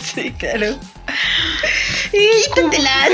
sí, 0.02 0.34
claro. 0.38 0.78
Y 2.12 2.28
Quítatelas. 2.54 3.10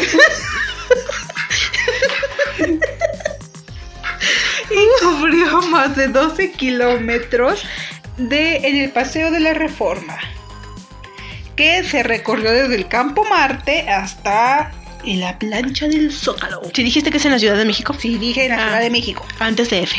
y 4.71 5.03
cubrió 5.03 5.61
más 5.63 5.95
de 5.95 6.07
12 6.07 6.51
kilómetros 6.53 7.63
de, 8.17 8.57
en 8.57 8.77
el 8.77 8.89
Paseo 8.91 9.31
de 9.31 9.39
la 9.39 9.53
Reforma, 9.53 10.17
que 11.55 11.83
se 11.83 12.03
recorrió 12.03 12.51
desde 12.51 12.75
el 12.75 12.87
Campo 12.87 13.23
Marte 13.25 13.89
hasta 13.89 14.71
en 15.05 15.19
la 15.19 15.37
plancha 15.39 15.87
del 15.87 16.11
Zócalo. 16.11 16.61
Si 16.73 16.83
dijiste 16.83 17.09
que 17.11 17.17
es 17.17 17.25
en 17.25 17.31
la 17.31 17.39
Ciudad 17.39 17.57
de 17.57 17.65
México. 17.65 17.95
Sí, 17.99 18.17
dije 18.17 18.45
en 18.45 18.49
la 18.51 18.55
Ah. 18.57 18.63
Ciudad 18.67 18.79
de 18.81 18.89
México. 18.89 19.25
Antes 19.39 19.69
de 19.69 19.83
F. 19.83 19.95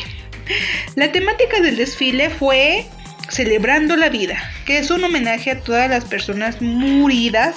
La 0.97 1.11
temática 1.13 1.61
del 1.61 1.77
desfile 1.77 2.31
fue 2.31 2.87
Celebrando 3.29 3.97
la 3.97 4.11
vida, 4.11 4.37
que 4.67 4.77
es 4.79 4.91
un 4.91 5.03
homenaje 5.05 5.53
a 5.53 5.61
todas 5.61 5.89
las 5.89 6.05
personas 6.05 6.61
muridas 6.61 7.57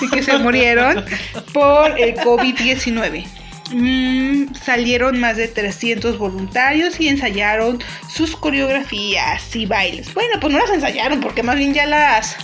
y 0.00 0.10
que 0.10 0.20
se 0.22 0.36
murieron 0.38 1.04
por 1.52 2.00
el 2.00 2.16
COVID-19. 2.16 3.24
Mm, 3.72 4.54
salieron 4.54 5.18
más 5.18 5.36
de 5.36 5.48
300 5.48 6.18
voluntarios 6.18 7.00
y 7.00 7.08
ensayaron 7.08 7.82
sus 8.08 8.36
coreografías 8.36 9.54
y 9.56 9.66
bailes. 9.66 10.12
Bueno, 10.14 10.38
pues 10.40 10.52
no 10.52 10.58
las 10.60 10.70
ensayaron 10.70 11.20
porque 11.20 11.42
más 11.42 11.56
bien 11.56 11.74
ya 11.74 11.86
las 11.86 12.36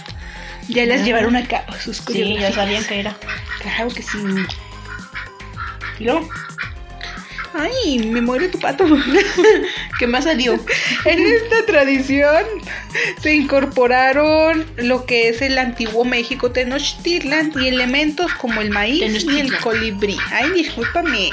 ya 0.68 0.86
las 0.86 1.00
Ah. 1.00 1.04
llevaron 1.04 1.36
a 1.36 1.46
cabo 1.46 1.72
sus 1.80 1.98
Sí, 1.98 2.04
coreografías. 2.04 2.50
ya 2.50 2.54
sabían 2.56 2.84
que 2.84 3.00
era. 3.00 3.16
Claro 3.60 3.88
que 3.90 4.02
sí. 4.02 4.18
¿Y 5.98 6.04
luego? 6.04 6.28
Ay, 7.54 7.99
me 7.99 8.21
muere 8.21 8.49
tu 8.49 8.59
pato. 8.59 8.85
¿Qué 9.99 10.06
más 10.06 10.25
salió? 10.25 10.59
En 11.04 11.26
esta 11.26 11.66
tradición 11.66 12.44
se 13.21 13.35
incorporaron 13.35 14.66
lo 14.76 15.04
que 15.04 15.28
es 15.28 15.42
el 15.42 15.59
antiguo 15.59 16.04
México 16.04 16.50
Tenochtitlan 16.50 17.52
y 17.56 17.68
elementos 17.68 18.32
como 18.35 18.61
el 18.61 18.71
maíz 18.71 19.25
y 19.25 19.38
el 19.38 19.56
colibrí. 19.59 20.16
Ay, 20.30 20.50
discúlpame. 20.50 21.30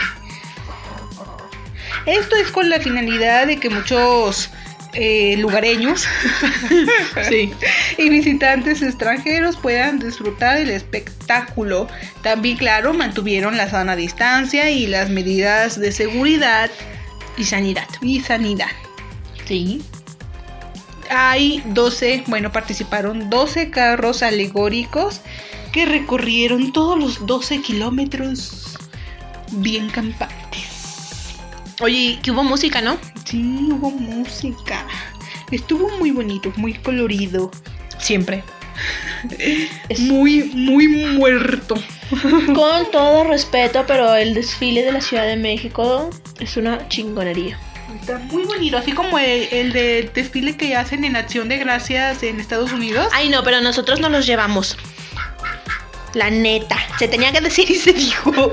Esto 2.05 2.35
es 2.35 2.51
con 2.51 2.69
la 2.69 2.79
finalidad 2.79 3.47
de 3.47 3.57
que 3.57 3.69
muchos 3.69 4.49
eh, 4.93 5.35
lugareños 5.37 6.05
Sí. 7.29 7.51
y 7.97 8.09
visitantes 8.09 8.81
extranjeros 8.81 9.57
puedan 9.57 9.99
disfrutar 9.99 10.57
del 10.57 10.69
espectáculo. 10.71 11.87
También, 12.23 12.57
claro, 12.57 12.93
mantuvieron 12.93 13.55
la 13.57 13.69
sana 13.69 13.95
distancia 13.95 14.69
y 14.71 14.87
las 14.87 15.09
medidas 15.09 15.79
de 15.79 15.91
seguridad 15.91 16.69
Y 17.37 17.43
sanidad. 17.45 17.87
y 18.01 18.19
sanidad. 18.21 18.71
Sí. 19.45 19.81
Hay 21.11 21.63
12, 21.67 22.23
bueno, 22.27 22.51
participaron 22.51 23.29
12 23.29 23.71
carros 23.71 24.21
alegóricos 24.21 25.21
que 25.71 25.85
recorrieron 25.85 26.71
todos 26.73 26.99
los 26.99 27.25
12 27.25 27.61
kilómetros 27.61 28.77
bien 29.53 29.89
campantes. 29.89 30.67
Oye, 31.81 32.19
que 32.21 32.31
hubo 32.31 32.43
música, 32.43 32.81
¿no? 32.81 32.97
Sí, 33.25 33.69
hubo 33.71 33.89
música. 33.89 34.78
Estuvo 35.51 35.89
muy 35.97 36.11
bonito, 36.11 36.51
muy 36.55 36.73
colorido. 36.73 37.51
Siempre. 37.97 38.43
Es- 39.89 39.99
Muy, 39.99 40.43
muy 40.55 40.87
muerto. 40.87 41.75
Con 42.55 42.91
todo 42.91 43.23
respeto, 43.25 43.83
pero 43.85 44.15
el 44.15 44.33
desfile 44.33 44.83
de 44.83 44.91
la 44.93 45.01
Ciudad 45.01 45.25
de 45.27 45.35
México 45.35 46.09
es 46.39 46.55
una 46.57 46.87
chingonería. 46.87 47.59
Está 47.99 48.17
muy 48.19 48.43
bonito, 48.43 48.77
así 48.77 48.93
como 48.93 49.19
el, 49.19 49.47
el 49.51 49.73
del 49.73 50.13
desfile 50.13 50.55
que 50.55 50.75
hacen 50.75 51.03
en 51.03 51.15
Acción 51.17 51.49
de 51.49 51.57
Gracias 51.57 52.23
en 52.23 52.39
Estados 52.39 52.71
Unidos. 52.71 53.07
Ay, 53.13 53.29
no, 53.29 53.43
pero 53.43 53.59
nosotros 53.61 53.99
no 53.99 54.09
los 54.09 54.25
llevamos. 54.25 54.77
La 56.13 56.29
neta. 56.31 56.77
Se 56.97 57.07
tenía 57.07 57.31
que 57.31 57.41
decir 57.41 57.69
y 57.69 57.75
se 57.75 57.93
dijo. 57.93 58.51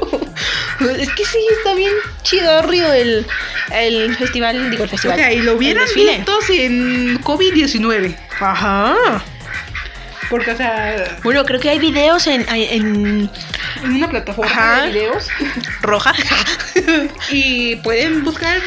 Es 0.80 1.10
que 1.14 1.24
sí, 1.24 1.38
está 1.58 1.74
bien 1.74 1.92
chido, 2.22 2.62
Río, 2.62 2.92
el, 2.92 3.26
el 3.72 4.16
festival. 4.16 4.70
Digo, 4.70 4.84
el 4.84 4.88
O 4.88 4.90
festival. 4.90 5.16
sea, 5.18 5.32
y 5.32 5.40
lo 5.40 5.54
hubieran 5.54 5.86
visto 5.94 6.38
en 6.50 7.20
COVID-19. 7.22 8.16
Ajá. 8.40 8.94
Porque, 10.28 10.50
o 10.50 10.56
sea, 10.56 11.18
Bueno, 11.22 11.44
creo 11.44 11.60
que 11.60 11.70
hay 11.70 11.78
videos 11.78 12.26
en, 12.26 12.44
en 12.48 13.30
en 13.84 13.90
una 13.94 14.08
plataforma 14.10 14.50
Ajá. 14.50 14.82
de 14.82 14.88
videos 14.88 15.28
roja. 15.82 16.12
y 17.30 17.76
pueden 17.76 18.24
buscar 18.24 18.60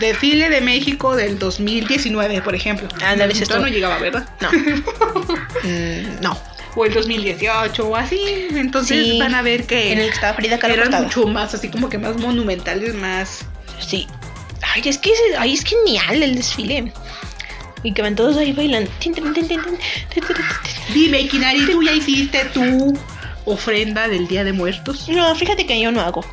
desfile 0.00 0.48
de 0.50 0.60
México 0.60 1.16
del 1.16 1.38
2019, 1.38 2.42
por 2.42 2.54
ejemplo. 2.54 2.88
Entonces 3.00 3.48
no 3.48 3.56
estuvo- 3.56 3.66
llegaba, 3.68 3.98
¿verdad? 3.98 4.28
No. 4.40 4.50
Mm, 5.64 6.20
no 6.20 6.38
o 6.74 6.84
el 6.84 6.94
2018 6.94 7.88
o 7.88 7.96
así. 7.96 8.48
Entonces 8.50 9.18
van 9.18 9.34
a 9.34 9.42
ver 9.42 9.66
que 9.66 9.92
en 9.92 9.98
el 9.98 10.08
que 10.08 10.14
estaba 10.14 10.34
Frida 10.34 10.58
Kahlo 10.58 10.74
eran 10.74 11.04
mucho 11.04 11.26
más, 11.26 11.54
así 11.54 11.68
como 11.68 11.88
que 11.88 11.98
más 11.98 12.16
monumentales, 12.16 12.94
más. 12.94 13.40
Sí. 13.80 14.06
Ay, 14.74 14.82
es 14.84 14.98
que 14.98 15.10
ay, 15.38 15.54
es 15.54 15.64
genial 15.64 16.22
el 16.22 16.34
desfile. 16.36 16.92
Y 17.82 17.92
que 17.92 18.02
van 18.02 18.16
todos 18.16 18.36
ahí 18.36 18.52
bailando. 18.52 18.90
Dime, 20.92 21.28
Kinari, 21.28 21.66
¿tú 21.66 21.82
ya 21.82 21.92
hiciste 21.92 22.44
tu 22.46 22.98
ofrenda 23.44 24.08
del 24.08 24.26
Día 24.26 24.42
de 24.44 24.52
Muertos? 24.52 25.08
No, 25.08 25.34
fíjate 25.34 25.64
que 25.64 25.80
yo 25.80 25.92
no 25.92 26.00
hago. 26.00 26.24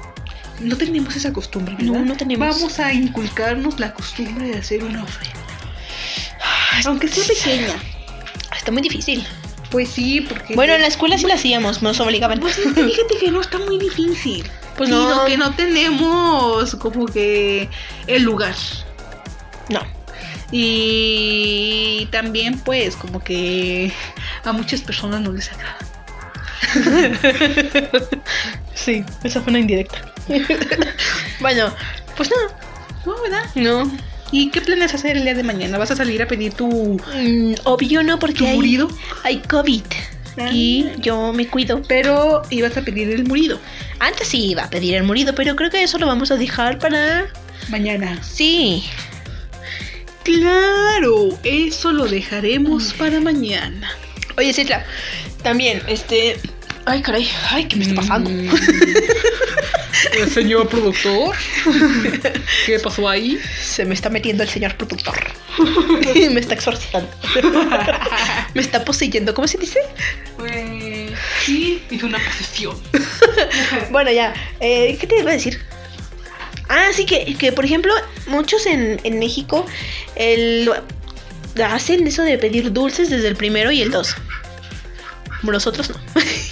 No 0.59 0.75
tenemos 0.77 1.15
esa 1.15 1.33
costumbre. 1.33 1.75
No, 1.79 2.03
no 2.03 2.15
tenemos. 2.15 2.47
Vamos 2.47 2.79
a 2.79 2.93
inculcarnos 2.93 3.79
la 3.79 3.93
costumbre 3.93 4.47
de 4.47 4.57
hacer 4.57 4.83
una 4.83 5.03
ofrenda. 5.03 5.39
Aunque 6.85 7.07
sea 7.07 7.23
pequeña. 7.25 7.75
Está 8.55 8.71
muy 8.71 8.81
difícil. 8.81 9.25
Pues 9.75 9.89
sí, 9.89 10.21
porque... 10.21 10.55
Bueno, 10.55 10.73
en 10.73 10.79
la 10.79 10.87
escuela 10.87 11.17
sí 11.17 11.25
la 11.25 11.33
hacíamos, 11.33 11.81
nos 11.81 11.99
obligaban. 11.99 12.39
Pues 12.39 12.55
fíjate 12.75 13.17
que 13.19 13.29
no 13.29 13.41
está 13.41 13.57
muy 13.57 13.77
difícil. 13.77 14.49
Pues 14.77 14.87
Sino 14.87 15.13
no. 15.13 15.25
que 15.25 15.35
no 15.35 15.53
tenemos 15.53 16.75
como 16.75 17.05
que 17.07 17.67
el 18.07 18.23
lugar. 18.23 18.55
No. 19.67 19.81
Y 20.49 22.07
también 22.09 22.57
pues 22.59 22.95
como 22.95 23.21
que 23.21 23.91
a 24.45 24.53
muchas 24.53 24.79
personas 24.79 25.19
no 25.19 25.33
les 25.33 25.51
agrada. 25.51 25.77
Sí, 28.75 29.03
esa 29.25 29.41
fue 29.41 29.51
una 29.51 29.59
indirecta. 29.59 29.97
bueno, 31.41 31.73
pues 32.15 32.29
no. 32.29 32.37
No, 33.11 33.21
¿verdad? 33.21 33.43
No. 33.55 33.91
¿Y 34.31 34.49
qué 34.49 34.61
planes 34.61 34.93
hacer 34.93 35.17
el 35.17 35.23
día 35.23 35.33
de 35.33 35.43
mañana? 35.43 35.77
¿Vas 35.77 35.91
a 35.91 35.95
salir 35.95 36.21
a 36.21 36.27
pedir 36.27 36.53
tu, 36.53 36.99
Mm, 37.15 37.53
obvio 37.63 38.03
no, 38.03 38.19
porque 38.19 38.39
tu 38.39 38.45
hay, 38.45 38.55
murido? 38.55 38.89
hay 39.23 39.39
COVID. 39.39 39.83
Ah. 40.37 40.49
Y 40.51 40.87
yo 40.99 41.31
me 41.31 41.47
cuido. 41.47 41.81
Pero 41.87 42.41
ibas 42.49 42.75
a 42.77 42.81
pedir 42.81 43.09
el 43.09 43.23
murido. 43.25 43.59
Antes 43.99 44.27
sí 44.27 44.47
iba 44.47 44.63
a 44.63 44.69
pedir 44.69 44.95
el 44.95 45.03
murido, 45.03 45.33
pero 45.35 45.55
creo 45.55 45.69
que 45.69 45.81
eso 45.83 45.97
lo 45.97 46.07
vamos 46.07 46.31
a 46.31 46.35
dejar 46.35 46.79
para. 46.79 47.27
Mañana. 47.69 48.21
Sí. 48.23 48.83
Claro, 50.23 51.29
eso 51.43 51.91
lo 51.93 52.05
dejaremos 52.05 52.93
para 52.93 53.19
mañana. 53.21 53.91
Oye, 54.37 54.53
Citla, 54.53 54.83
también, 55.43 55.81
este. 55.87 56.37
Ay, 56.85 57.01
caray, 57.01 57.27
ay, 57.49 57.65
¿qué 57.67 57.75
me 57.77 57.83
está 57.83 57.95
pasando? 57.95 58.29
Mm. 58.29 58.49
El 60.13 60.29
señor 60.31 60.69
productor. 60.69 61.35
¿Qué 62.65 62.79
pasó 62.79 63.09
ahí? 63.09 63.39
Se 63.61 63.85
me 63.85 63.93
está 63.93 64.09
metiendo 64.09 64.43
el 64.43 64.49
señor 64.49 64.75
productor. 64.75 65.15
me 66.31 66.39
está 66.39 66.53
exorcitando. 66.53 67.09
me 68.53 68.61
está 68.61 68.85
poseyendo, 68.85 69.33
¿cómo 69.33 69.47
se 69.47 69.57
dice? 69.57 69.79
Pues 70.37 71.11
sí, 71.43 71.81
hizo 71.89 72.05
una 72.05 72.19
posesión. 72.19 72.77
Bueno, 73.91 74.11
ya. 74.11 74.33
eh, 74.59 74.97
¿Qué 74.99 75.07
te 75.07 75.19
iba 75.19 75.31
a 75.31 75.33
decir? 75.33 75.59
Ah, 76.69 76.89
sí, 76.93 77.05
que, 77.05 77.35
que 77.35 77.51
por 77.51 77.65
ejemplo, 77.65 77.93
muchos 78.27 78.65
en, 78.65 78.99
en 79.03 79.19
México 79.19 79.65
el, 80.15 80.71
hacen 81.63 82.05
eso 82.07 82.23
de 82.23 82.37
pedir 82.37 82.71
dulces 82.71 83.09
desde 83.09 83.27
el 83.27 83.35
primero 83.35 83.71
y 83.71 83.81
el 83.81 83.91
dos. 83.91 84.15
Nosotros 85.43 85.89
no. 85.89 85.95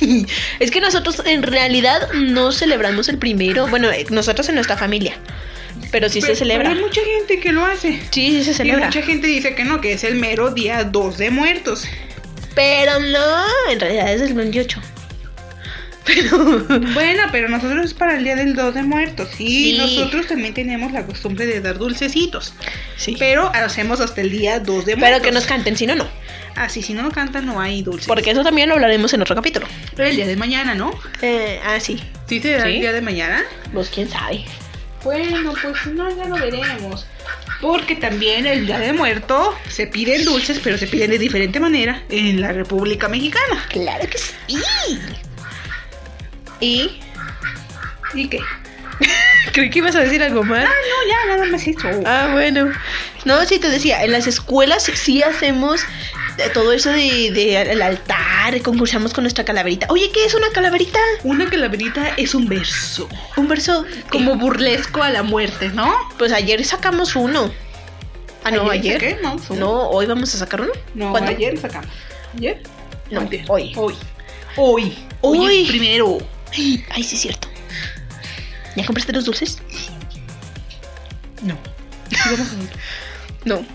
es 0.60 0.72
que 0.72 0.82
nosotros 0.82 1.22
en 1.26 1.44
realidad 1.44 2.10
no 2.14 2.52
celebramos 2.52 3.10
el 3.10 3.18
primero. 3.18 3.68
Bueno, 3.68 3.92
eh, 3.92 4.06
nosotros 4.10 4.48
en 4.50 4.56
nuestra 4.56 4.78
familia. 4.78 5.16
Pero 5.92 6.10
sí 6.10 6.22
se 6.22 6.36
celebra. 6.36 6.70
Pero 6.70 6.80
hay 6.82 6.86
mucha 6.86 7.02
gente 7.04 7.40
que 7.40 7.52
lo 7.52 7.66
hace. 7.66 8.00
Sí, 8.12 8.32
sí 8.32 8.44
se 8.44 8.52
Y 8.52 8.54
celebra. 8.54 8.86
mucha 8.88 9.02
gente 9.02 9.28
dice 9.28 9.56
que 9.56 9.64
no, 9.64 9.82
que 9.82 9.94
es 9.94 10.04
el 10.04 10.16
mero 10.16 10.52
día 10.52 10.84
2 10.84 11.18
de 11.18 11.30
muertos. 11.32 11.86
Pero 12.56 13.00
no, 13.00 13.44
en 13.72 13.80
realidad 13.80 14.14
es 14.14 14.22
el 14.22 14.34
28. 14.34 14.80
Pero. 16.06 16.38
Bueno, 16.94 17.24
pero 17.32 17.48
nosotros 17.48 17.86
es 17.86 17.94
para 17.94 18.18
el 18.18 18.26
día 18.26 18.36
del 18.36 18.56
2 18.56 18.74
de 18.76 18.84
muertos. 18.84 19.30
Y 19.40 19.72
Sí. 19.72 19.78
nosotros 19.78 20.28
también 20.28 20.54
tenemos 20.54 20.92
la 20.92 21.06
costumbre 21.06 21.46
de 21.46 21.62
dar 21.62 21.78
dulcecitos. 21.78 22.54
Sí. 22.98 23.16
Pero 23.18 23.48
hacemos 23.54 24.02
hasta 24.02 24.20
el 24.22 24.30
día 24.30 24.60
2 24.60 24.86
de 24.86 24.96
muertos. 24.98 25.20
Pero 25.20 25.24
que 25.24 25.32
nos 25.32 25.46
canten, 25.46 25.78
si 25.78 25.88
no, 25.88 25.96
no. 25.96 26.06
Ah, 26.56 26.70
sí, 26.70 26.82
si 26.84 26.94
no 26.94 27.10
cantan 27.12 27.46
no 27.46 27.60
hay 27.60 27.82
dulces. 27.82 28.08
Porque 28.08 28.32
eso 28.32 28.44
también 28.44 28.70
lo 28.70 28.76
hablaremos 28.76 29.14
en 29.14 29.22
otro 29.22 29.36
capítulo. 29.36 29.66
el 29.98 30.16
día 30.16 30.28
de 30.28 30.36
mañana, 30.36 30.76
¿no? 30.76 30.92
Eh, 31.22 31.60
ah, 31.66 31.80
sí. 31.80 32.02
¿Sí 32.28 32.40
se 32.42 32.52
da 32.54 32.64
Sí. 32.66 32.76
el 32.76 32.82
día 32.82 32.94
de 32.94 33.02
mañana? 33.02 33.42
Pues 33.74 33.90
quién 33.90 34.10
sabe. 34.10 34.46
Bueno, 35.04 35.54
pues 35.62 35.86
no, 35.88 36.16
ya 36.16 36.26
lo 36.26 36.36
veremos. 36.36 37.06
Porque 37.60 37.96
también 37.96 38.46
el 38.46 38.66
Día 38.66 38.78
de 38.80 38.94
Muerto 38.94 39.54
se 39.70 39.88
piden 39.88 40.26
dulces, 40.26 40.60
pero 40.64 40.78
se 40.78 40.86
piden 40.88 41.12
de 41.12 41.18
diferente 41.18 41.60
manera 41.60 42.02
en 42.10 42.40
la 42.42 42.52
República 42.54 43.08
Mexicana. 43.10 43.66
Claro 43.70 44.08
que 44.10 44.18
sí. 44.18 44.58
¿Y? 46.60 46.90
¿Y 48.14 48.28
qué? 48.28 48.40
Creí 49.54 49.70
que 49.70 49.80
ibas 49.80 49.96
a 49.96 50.00
decir 50.02 50.22
algo 50.24 50.44
más. 50.44 50.66
Ah, 50.66 50.70
no, 50.70 51.10
ya, 51.10 51.36
nada 51.36 51.52
más 51.52 51.68
eso. 51.68 51.90
Ah, 52.06 52.30
bueno. 52.34 52.72
No, 53.26 53.44
sí 53.46 53.60
te 53.60 53.70
decía, 53.70 54.04
en 54.04 54.12
las 54.12 54.28
escuelas 54.28 54.84
sí 54.84 55.24
hacemos 55.24 55.82
todo 56.54 56.72
eso 56.72 56.90
de, 56.92 57.32
de 57.32 57.62
el 57.62 57.82
altar, 57.82 58.62
concursamos 58.62 59.14
con 59.14 59.24
nuestra 59.24 59.46
calaverita. 59.46 59.88
Oye, 59.90 60.12
¿qué 60.12 60.26
es 60.26 60.34
una 60.34 60.50
calaverita? 60.50 61.00
Una 61.24 61.50
calaverita 61.50 62.10
es 62.18 62.34
un 62.36 62.48
verso. 62.48 63.08
Un 63.38 63.48
verso 63.48 63.86
Como 64.10 64.36
burlesco 64.36 65.04
a 65.04 65.10
la 65.10 65.24
muerte, 65.24 65.70
¿no? 65.70 65.94
Pues 66.18 66.32
ayer 66.32 66.64
sacamos 66.66 67.16
uno. 67.16 67.52
Ah, 68.44 68.52
no, 68.52 68.70
ayer. 68.70 69.00
saqué? 69.00 69.18
No, 69.22 69.38
No, 69.56 69.90
hoy 69.90 70.06
vamos 70.06 70.34
a 70.36 70.38
sacar 70.38 70.62
uno. 70.62 70.72
No, 70.94 71.12
¿Cuándo? 71.12 71.32
ayer 71.32 71.58
sacamos. 71.58 71.90
¿Ayer? 72.38 72.62
No, 73.10 73.22
Antier. 73.22 73.46
hoy. 73.48 73.74
Hoy. 73.76 73.96
Hoy. 74.58 74.98
Hoy. 75.22 75.38
Hoy. 75.40 75.62
es 75.64 75.70
primero. 75.70 76.18
Ay, 76.90 77.04
sí 77.04 77.16
es 77.16 77.22
cierto. 77.22 77.48
¿Ya 78.76 78.86
compraste 78.86 79.14
los 79.14 79.26
dulces? 79.26 79.60
No. 81.42 81.58
No. 83.46 83.66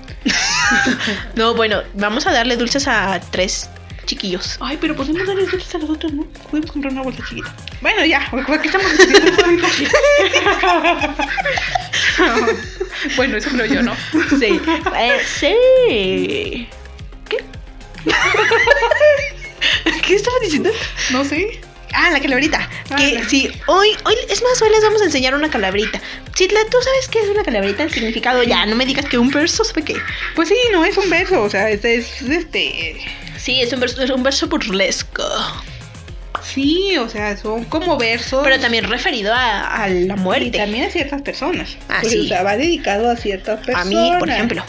no, 1.37 1.55
bueno, 1.55 1.83
vamos 1.95 2.27
a 2.27 2.33
darle 2.33 2.57
dulces 2.57 2.89
a 2.89 3.21
tres 3.31 3.69
chiquillos. 4.07 4.57
Ay, 4.61 4.77
pero 4.81 4.97
podemos 4.97 5.27
darle 5.27 5.47
dulces 5.47 5.75
a 5.75 5.79
los 5.79 5.91
otros, 5.91 6.13
¿no? 6.13 6.25
Podemos 6.51 6.73
comprar 6.73 6.93
una 6.93 7.03
bolsa 7.03 7.23
chiquita. 7.29 7.55
Bueno, 7.81 8.05
ya, 8.05 8.27
porque 8.31 8.69
estamos. 8.69 8.91
Bueno, 13.17 13.37
eso 13.37 13.51
creo 13.51 13.67
yo, 13.67 13.83
¿no? 13.83 13.95
Sí. 14.39 14.61
Eh, 14.97 15.19
sí. 15.25 16.69
¿Qué? 17.29 17.45
¿Qué 20.03 20.15
estaba 20.15 20.37
diciendo? 20.41 20.71
No 21.11 21.25
sé. 21.25 21.61
Ah, 22.01 22.11
la 22.11 22.21
calaverita. 22.21 22.69
Ah, 22.91 22.97
que 22.97 23.25
sí, 23.25 23.51
hoy, 23.67 23.89
hoy, 24.05 24.15
es 24.31 24.41
más, 24.43 24.63
hoy 24.63 24.71
les 24.71 24.83
vamos 24.83 25.03
a 25.03 25.07
enseñar 25.07 25.35
una 25.35 25.51
calaverita. 25.51 26.01
Chitla, 26.35 26.61
¿tú 26.71 26.77
sabes 26.81 27.09
qué 27.09 27.19
es 27.21 27.29
una 27.29 27.43
calaverita? 27.43 27.83
El 27.83 27.91
significado 27.93 28.45
ya, 28.45 28.65
no 28.67 28.77
me 28.77 28.87
digas 28.87 29.07
que 29.07 29.19
un 29.19 29.31
verso, 29.31 29.65
¿sabe 29.65 29.83
qué? 29.83 29.97
Pues 30.37 30.49
sí, 30.49 30.55
no 30.71 30.85
es 30.85 30.97
un 30.97 31.11
verso, 31.11 31.43
o 31.43 31.51
sea, 31.51 31.69
es, 31.71 31.85
es 31.85 32.21
este. 32.23 32.97
Sí, 33.37 33.61
es 33.61 33.73
un 33.73 33.81
verso, 33.81 34.01
es 34.03 34.11
un 34.11 34.23
verso 34.23 34.47
burlesco. 34.47 35.25
Sí, 36.43 36.97
o 36.99 37.09
sea, 37.09 37.37
son 37.37 37.65
como 37.65 37.99
versos. 37.99 38.43
Pero 38.45 38.61
también 38.61 38.85
referido 38.89 39.35
a, 39.35 39.83
a 39.83 39.89
la 39.89 40.15
y 40.15 40.19
muerte. 40.19 40.57
también 40.59 40.85
a 40.85 40.91
ciertas 40.91 41.21
personas. 41.23 41.77
Ah, 41.89 41.99
Pues, 42.01 42.13
sí. 42.13 42.21
O 42.21 42.29
sea, 42.29 42.43
va 42.45 42.57
dedicado 42.57 43.11
a 43.11 43.17
ciertas 43.17 43.59
A 43.61 43.63
personas. 43.63 43.87
mí, 43.89 44.13
por 44.21 44.31
ejemplo. 44.31 44.65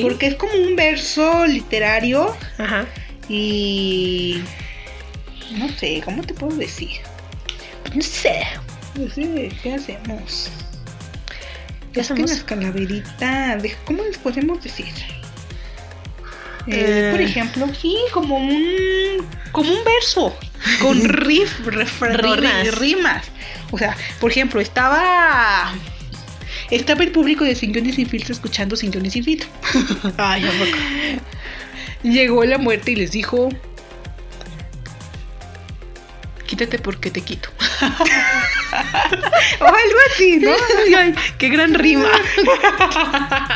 Porque 0.00 0.26
es 0.26 0.34
como 0.36 0.54
un 0.54 0.74
verso 0.74 1.46
literario 1.46 2.34
Ajá. 2.58 2.86
y. 3.28 4.42
No 5.56 5.68
sé, 5.68 6.00
¿cómo 6.04 6.22
te 6.22 6.34
puedo 6.34 6.56
decir? 6.56 6.90
No 7.94 8.00
sé. 8.02 8.42
No 8.94 9.08
sé, 9.10 9.50
¿qué 9.62 9.74
hacemos? 9.74 10.50
¿Qué 11.92 12.00
Es 12.00 12.06
que 12.08 12.12
hacemos? 12.12 12.30
las 12.30 12.44
calaveritas, 12.44 13.62
¿cómo 13.84 14.02
les 14.04 14.18
podemos 14.18 14.62
decir? 14.62 14.86
Eh, 16.66 17.08
Eh. 17.08 17.08
Por 17.12 17.20
ejemplo, 17.20 17.66
sí, 17.74 17.96
como 18.12 18.36
un 18.36 19.26
como 19.50 19.70
un 19.72 19.84
verso 19.84 20.34
con 20.80 21.02
riff, 21.04 21.58
Rimas. 21.66 22.78
rimas. 22.78 23.24
O 23.72 23.78
sea, 23.78 23.96
por 24.20 24.30
ejemplo, 24.30 24.60
estaba 24.60 25.72
estaba 26.70 27.02
el 27.04 27.10
público 27.12 27.44
de 27.44 27.54
Sin 27.54 27.72
Guiones 27.72 27.96
Sin 27.96 28.08
Filtro 28.08 28.32
escuchando 28.32 28.76
Sin 28.76 28.90
Guiones 28.90 29.12
Sin 29.14 29.24
Filtro. 29.24 29.48
Ay. 30.16 30.44
Llegó 32.02 32.44
la 32.44 32.58
muerte 32.58 32.92
y 32.92 32.96
les 32.96 33.10
dijo: 33.10 33.48
Quítate 36.52 36.78
porque 36.78 37.10
te 37.10 37.22
quito. 37.22 37.48
o 39.60 39.64
algo 39.64 39.98
así, 40.12 40.36
¿no? 40.36 40.52
Ay, 40.98 41.14
qué 41.38 41.48
gran 41.48 41.72
rima. 41.72 42.10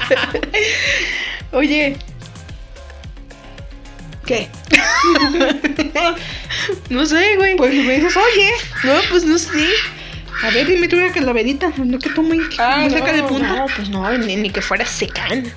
Oye. 1.52 1.98
¿Qué? 4.24 4.48
No 6.88 7.04
sé, 7.04 7.36
güey. 7.36 7.54
Pues 7.56 7.74
me 7.74 7.96
dices, 7.96 8.16
oye. 8.16 8.50
No, 8.82 8.94
pues 9.10 9.24
no 9.24 9.38
sé. 9.38 9.68
A 10.42 10.50
ver, 10.50 10.66
dime 10.66 10.88
tú 10.88 10.96
una 10.96 11.12
calaverita. 11.12 11.70
No 11.76 11.98
que 11.98 12.08
tú 12.08 12.22
muy, 12.22 12.38
muy 12.38 12.50
saca 12.54 13.12
de 13.12 13.22
punta. 13.24 13.46
No, 13.46 13.66
pues 13.76 13.90
no, 13.90 14.10
ni, 14.16 14.36
ni 14.36 14.48
que 14.48 14.62
fuera 14.62 14.86
secán. 14.86 15.52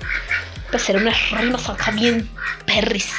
Para 0.66 0.78
hacer 0.78 0.98
unas 0.98 1.32
rimas 1.32 1.70
acá 1.70 1.92
bien 1.92 2.30
perris. 2.66 3.10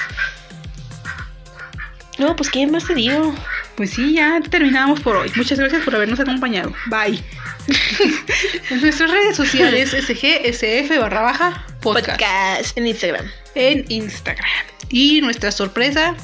No, 2.19 2.37
pues 2.37 2.51
qué 2.51 2.67
más 2.67 2.87
te 2.87 2.95
digo. 2.95 3.35
Pues 3.81 3.93
sí, 3.93 4.13
ya 4.13 4.43
terminamos 4.43 5.01
por 5.01 5.17
hoy. 5.17 5.33
Muchas 5.37 5.59
gracias 5.59 5.83
por 5.83 5.95
habernos 5.95 6.21
acompañado. 6.21 6.71
Bye. 6.89 7.19
en 8.71 8.81
nuestras 8.83 9.11
redes 9.11 9.35
sociales, 9.35 9.93
SGSF 9.93 10.99
barra 10.99 11.23
baja 11.23 11.67
podcast. 11.81 12.21
Podcast 12.21 12.77
en 12.77 12.87
Instagram. 12.89 13.27
En 13.55 13.87
Instagram. 13.89 14.45
Y 14.91 15.23
nuestra 15.23 15.51
sorpresa. 15.51 16.15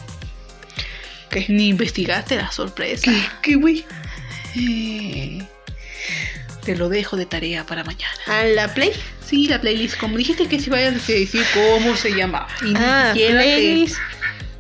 Que 1.31 1.47
ni 1.49 1.69
investigaste 1.69 2.37
la 2.37 2.53
sorpresa. 2.53 3.11
¿Qué, 3.41 3.55
güey? 3.55 3.87
Eh, 4.55 5.43
te 6.63 6.77
lo 6.77 6.91
dejo 6.91 7.17
de 7.17 7.25
tarea 7.25 7.65
para 7.65 7.85
mañana. 7.85 8.13
¿A 8.27 8.45
la 8.45 8.75
Play? 8.75 8.93
Sí, 9.27 9.47
la 9.49 9.63
playlist. 9.63 9.97
Como 9.97 10.19
dijiste 10.19 10.47
que 10.47 10.61
si 10.61 10.69
vayas 10.69 10.93
a 11.09 11.13
decir 11.13 11.43
cómo 11.55 11.97
se 11.97 12.11
llamaba. 12.11 12.49
Y 12.63 12.75
Ah, 12.77 13.13
playlist. 13.15 13.97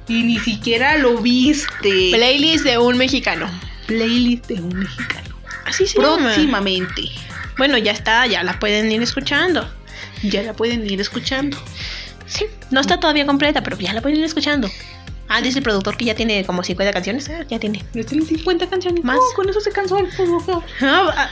Y 0.08 0.22
ni 0.22 0.38
siquiera 0.38 0.96
lo 0.96 1.18
viste. 1.18 2.10
Playlist 2.12 2.64
de 2.64 2.78
un 2.78 2.96
mexicano. 2.96 3.48
playlist 3.86 4.46
de 4.46 4.60
un 4.60 4.78
mexicano. 4.78 5.36
Así 5.64 5.86
se 5.86 6.00
llama. 6.00 6.16
Próximamente. 6.16 7.10
Bueno, 7.58 7.78
ya 7.78 7.92
está, 7.92 8.26
ya 8.26 8.42
la 8.42 8.58
pueden 8.58 8.90
ir 8.92 9.02
escuchando. 9.02 9.68
Ya 10.22 10.42
la 10.42 10.54
pueden 10.54 10.88
ir 10.88 11.00
escuchando. 11.00 11.58
Sí, 12.26 12.46
no 12.70 12.80
está 12.80 13.00
todavía 13.00 13.26
completa, 13.26 13.62
pero 13.62 13.78
ya 13.78 13.92
la 13.92 14.00
pueden 14.00 14.18
ir 14.18 14.24
escuchando. 14.24 14.70
Ah, 15.28 15.40
dice 15.40 15.58
el 15.58 15.64
productor 15.64 15.96
que 15.96 16.04
ya 16.04 16.14
tiene 16.14 16.44
como 16.44 16.62
50 16.62 16.92
canciones. 16.92 17.28
Ah, 17.28 17.44
ya 17.48 17.58
tiene. 17.58 17.84
Ya 17.94 18.04
tienen 18.04 18.26
50 18.26 18.68
canciones 18.68 19.04
Más. 19.04 19.16
No, 19.16 19.22
con 19.34 19.48
eso 19.48 19.60
se 19.60 19.72
cansó 19.72 19.98
el 19.98 20.06
productor. 20.06 20.62
Ah, 20.80 21.12
ah, 21.16 21.30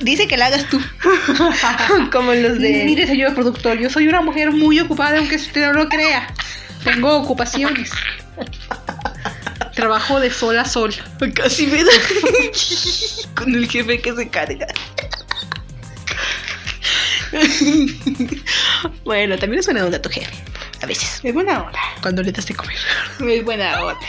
dice 0.00 0.26
que 0.26 0.36
la 0.36 0.46
hagas 0.46 0.68
tú. 0.68 0.80
como 2.12 2.32
los 2.32 2.58
de. 2.58 2.84
Mire, 2.84 3.06
señor 3.06 3.34
productor, 3.34 3.78
yo 3.78 3.90
soy 3.90 4.08
una 4.08 4.22
mujer 4.22 4.50
muy 4.50 4.80
ocupada, 4.80 5.18
aunque 5.18 5.36
usted 5.36 5.66
no 5.66 5.72
lo 5.72 5.88
crea. 5.88 6.26
Tengo 6.84 7.16
ocupaciones. 7.16 7.90
Trabajo 9.74 10.20
de 10.20 10.30
sol 10.30 10.58
a 10.58 10.64
sol. 10.64 10.94
Casi 11.34 11.66
me 11.66 11.84
da. 11.84 11.92
Con 13.34 13.54
el 13.54 13.68
jefe 13.68 14.00
que 14.00 14.14
se 14.14 14.28
carga. 14.28 14.66
bueno, 19.04 19.38
también 19.38 19.60
es 19.60 19.66
buena 19.66 19.84
onda 19.84 20.00
tu 20.00 20.08
jefe. 20.08 20.32
A 20.82 20.86
veces. 20.86 21.20
Es 21.22 21.34
buena 21.34 21.62
onda. 21.62 21.78
Cuando 22.02 22.22
le 22.22 22.32
das 22.32 22.46
de 22.46 22.54
comer. 22.54 22.76
Es 23.28 23.44
buena 23.44 23.82
onda. 23.82 24.06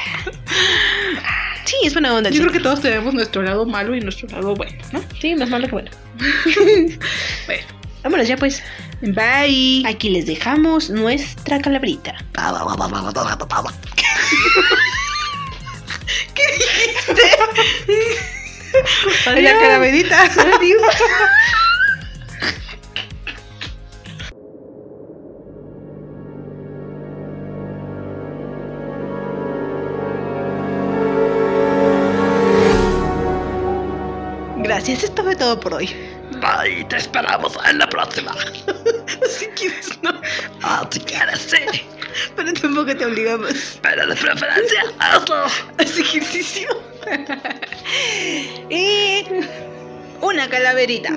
Sí, 1.66 1.76
es 1.84 1.94
buena 1.94 2.14
onda. 2.16 2.30
Yo 2.30 2.42
creo 2.42 2.52
que 2.52 2.60
todos 2.60 2.82
tenemos 2.82 3.14
nuestro 3.14 3.42
lado 3.44 3.66
malo 3.66 3.96
y 3.96 4.00
nuestro 4.00 4.28
lado 4.30 4.56
bueno, 4.56 4.76
¿no? 4.92 5.04
Sí, 5.22 5.36
más 5.36 5.50
malo 5.50 5.68
que 5.68 5.72
bueno. 5.74 5.92
Bueno. 7.46 7.64
Vámonos 8.04 8.28
ya 8.28 8.38
pues. 8.38 8.64
Bye. 9.02 9.84
Aquí 9.88 10.10
les 10.10 10.26
dejamos 10.26 10.90
nuestra 10.90 11.62
calabrita. 11.62 12.16
¿Qué 16.34 16.44
dijiste? 16.58 17.14
La 19.42 19.54
calaverita. 19.60 20.24
Adiós. 20.24 20.96
Gracias, 34.58 35.04
esto 35.04 35.24
fue 35.24 35.36
todo 35.36 35.60
por 35.60 35.74
hoy. 35.74 35.88
Bye, 36.42 36.84
te 36.86 36.98
esperamos 36.98 37.58
en 37.68 37.80
la 37.80 37.88
próxima. 37.90 38.36
Si 39.30 39.48
quieres, 39.48 40.00
no. 40.02 40.22
Ah, 40.64 40.88
si 40.92 41.00
quieres, 41.02 41.40
sí. 41.40 41.58
Pero 42.36 42.54
tampoco 42.54 42.96
te 42.96 43.06
obligamos. 43.06 43.80
Pero 43.82 44.08
de 44.08 44.16
preferencia, 44.16 44.84
hazlo. 45.00 45.46
Haz 45.78 45.98
ejercicio. 45.98 46.70
y 48.70 49.24
una 50.22 50.50
calaverita. 50.50 51.10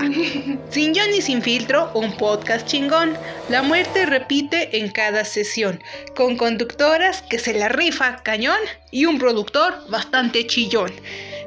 Sin 0.71 0.95
yo 0.95 1.07
ni 1.09 1.21
sin 1.21 1.43
filtro, 1.43 1.91
un 1.95 2.17
podcast 2.17 2.67
chingón. 2.67 3.17
La 3.49 3.63
muerte 3.63 4.07
repite 4.07 4.79
en 4.79 4.91
cada 4.91 5.25
sesión, 5.25 5.83
con 6.15 6.37
conductoras 6.37 7.23
que 7.23 7.39
se 7.39 7.55
la 7.55 7.69
rifa 7.69 8.23
cañón 8.23 8.59
y 8.91 9.07
un 9.07 9.19
productor 9.19 9.75
bastante 9.89 10.47
chillón, 10.47 10.93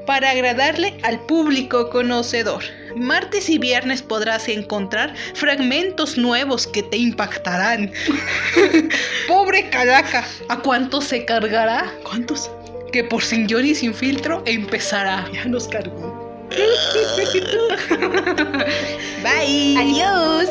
para 0.05 0.31
agradarle 0.31 0.97
al 1.03 1.19
público 1.21 1.89
conocedor. 1.89 2.63
Martes 2.95 3.49
y 3.49 3.57
viernes 3.57 4.01
podrás 4.01 4.47
encontrar 4.47 5.13
fragmentos 5.33 6.17
nuevos 6.17 6.67
que 6.67 6.83
te 6.83 6.97
impactarán. 6.97 7.91
Pobre 9.27 9.69
calaca, 9.69 10.25
¿a 10.49 10.59
cuánto 10.59 11.01
se 11.01 11.25
cargará? 11.25 11.91
¿Cuántos? 12.03 12.51
Que 12.91 13.03
por 13.03 13.23
sin 13.23 13.47
yo 13.47 13.61
ni 13.61 13.75
sin 13.75 13.93
filtro 13.93 14.41
empezará. 14.45 15.27
Ya 15.33 15.45
nos 15.45 15.67
cargó. 15.67 16.23
Bye. 19.23 19.77
Adiós. 19.77 20.49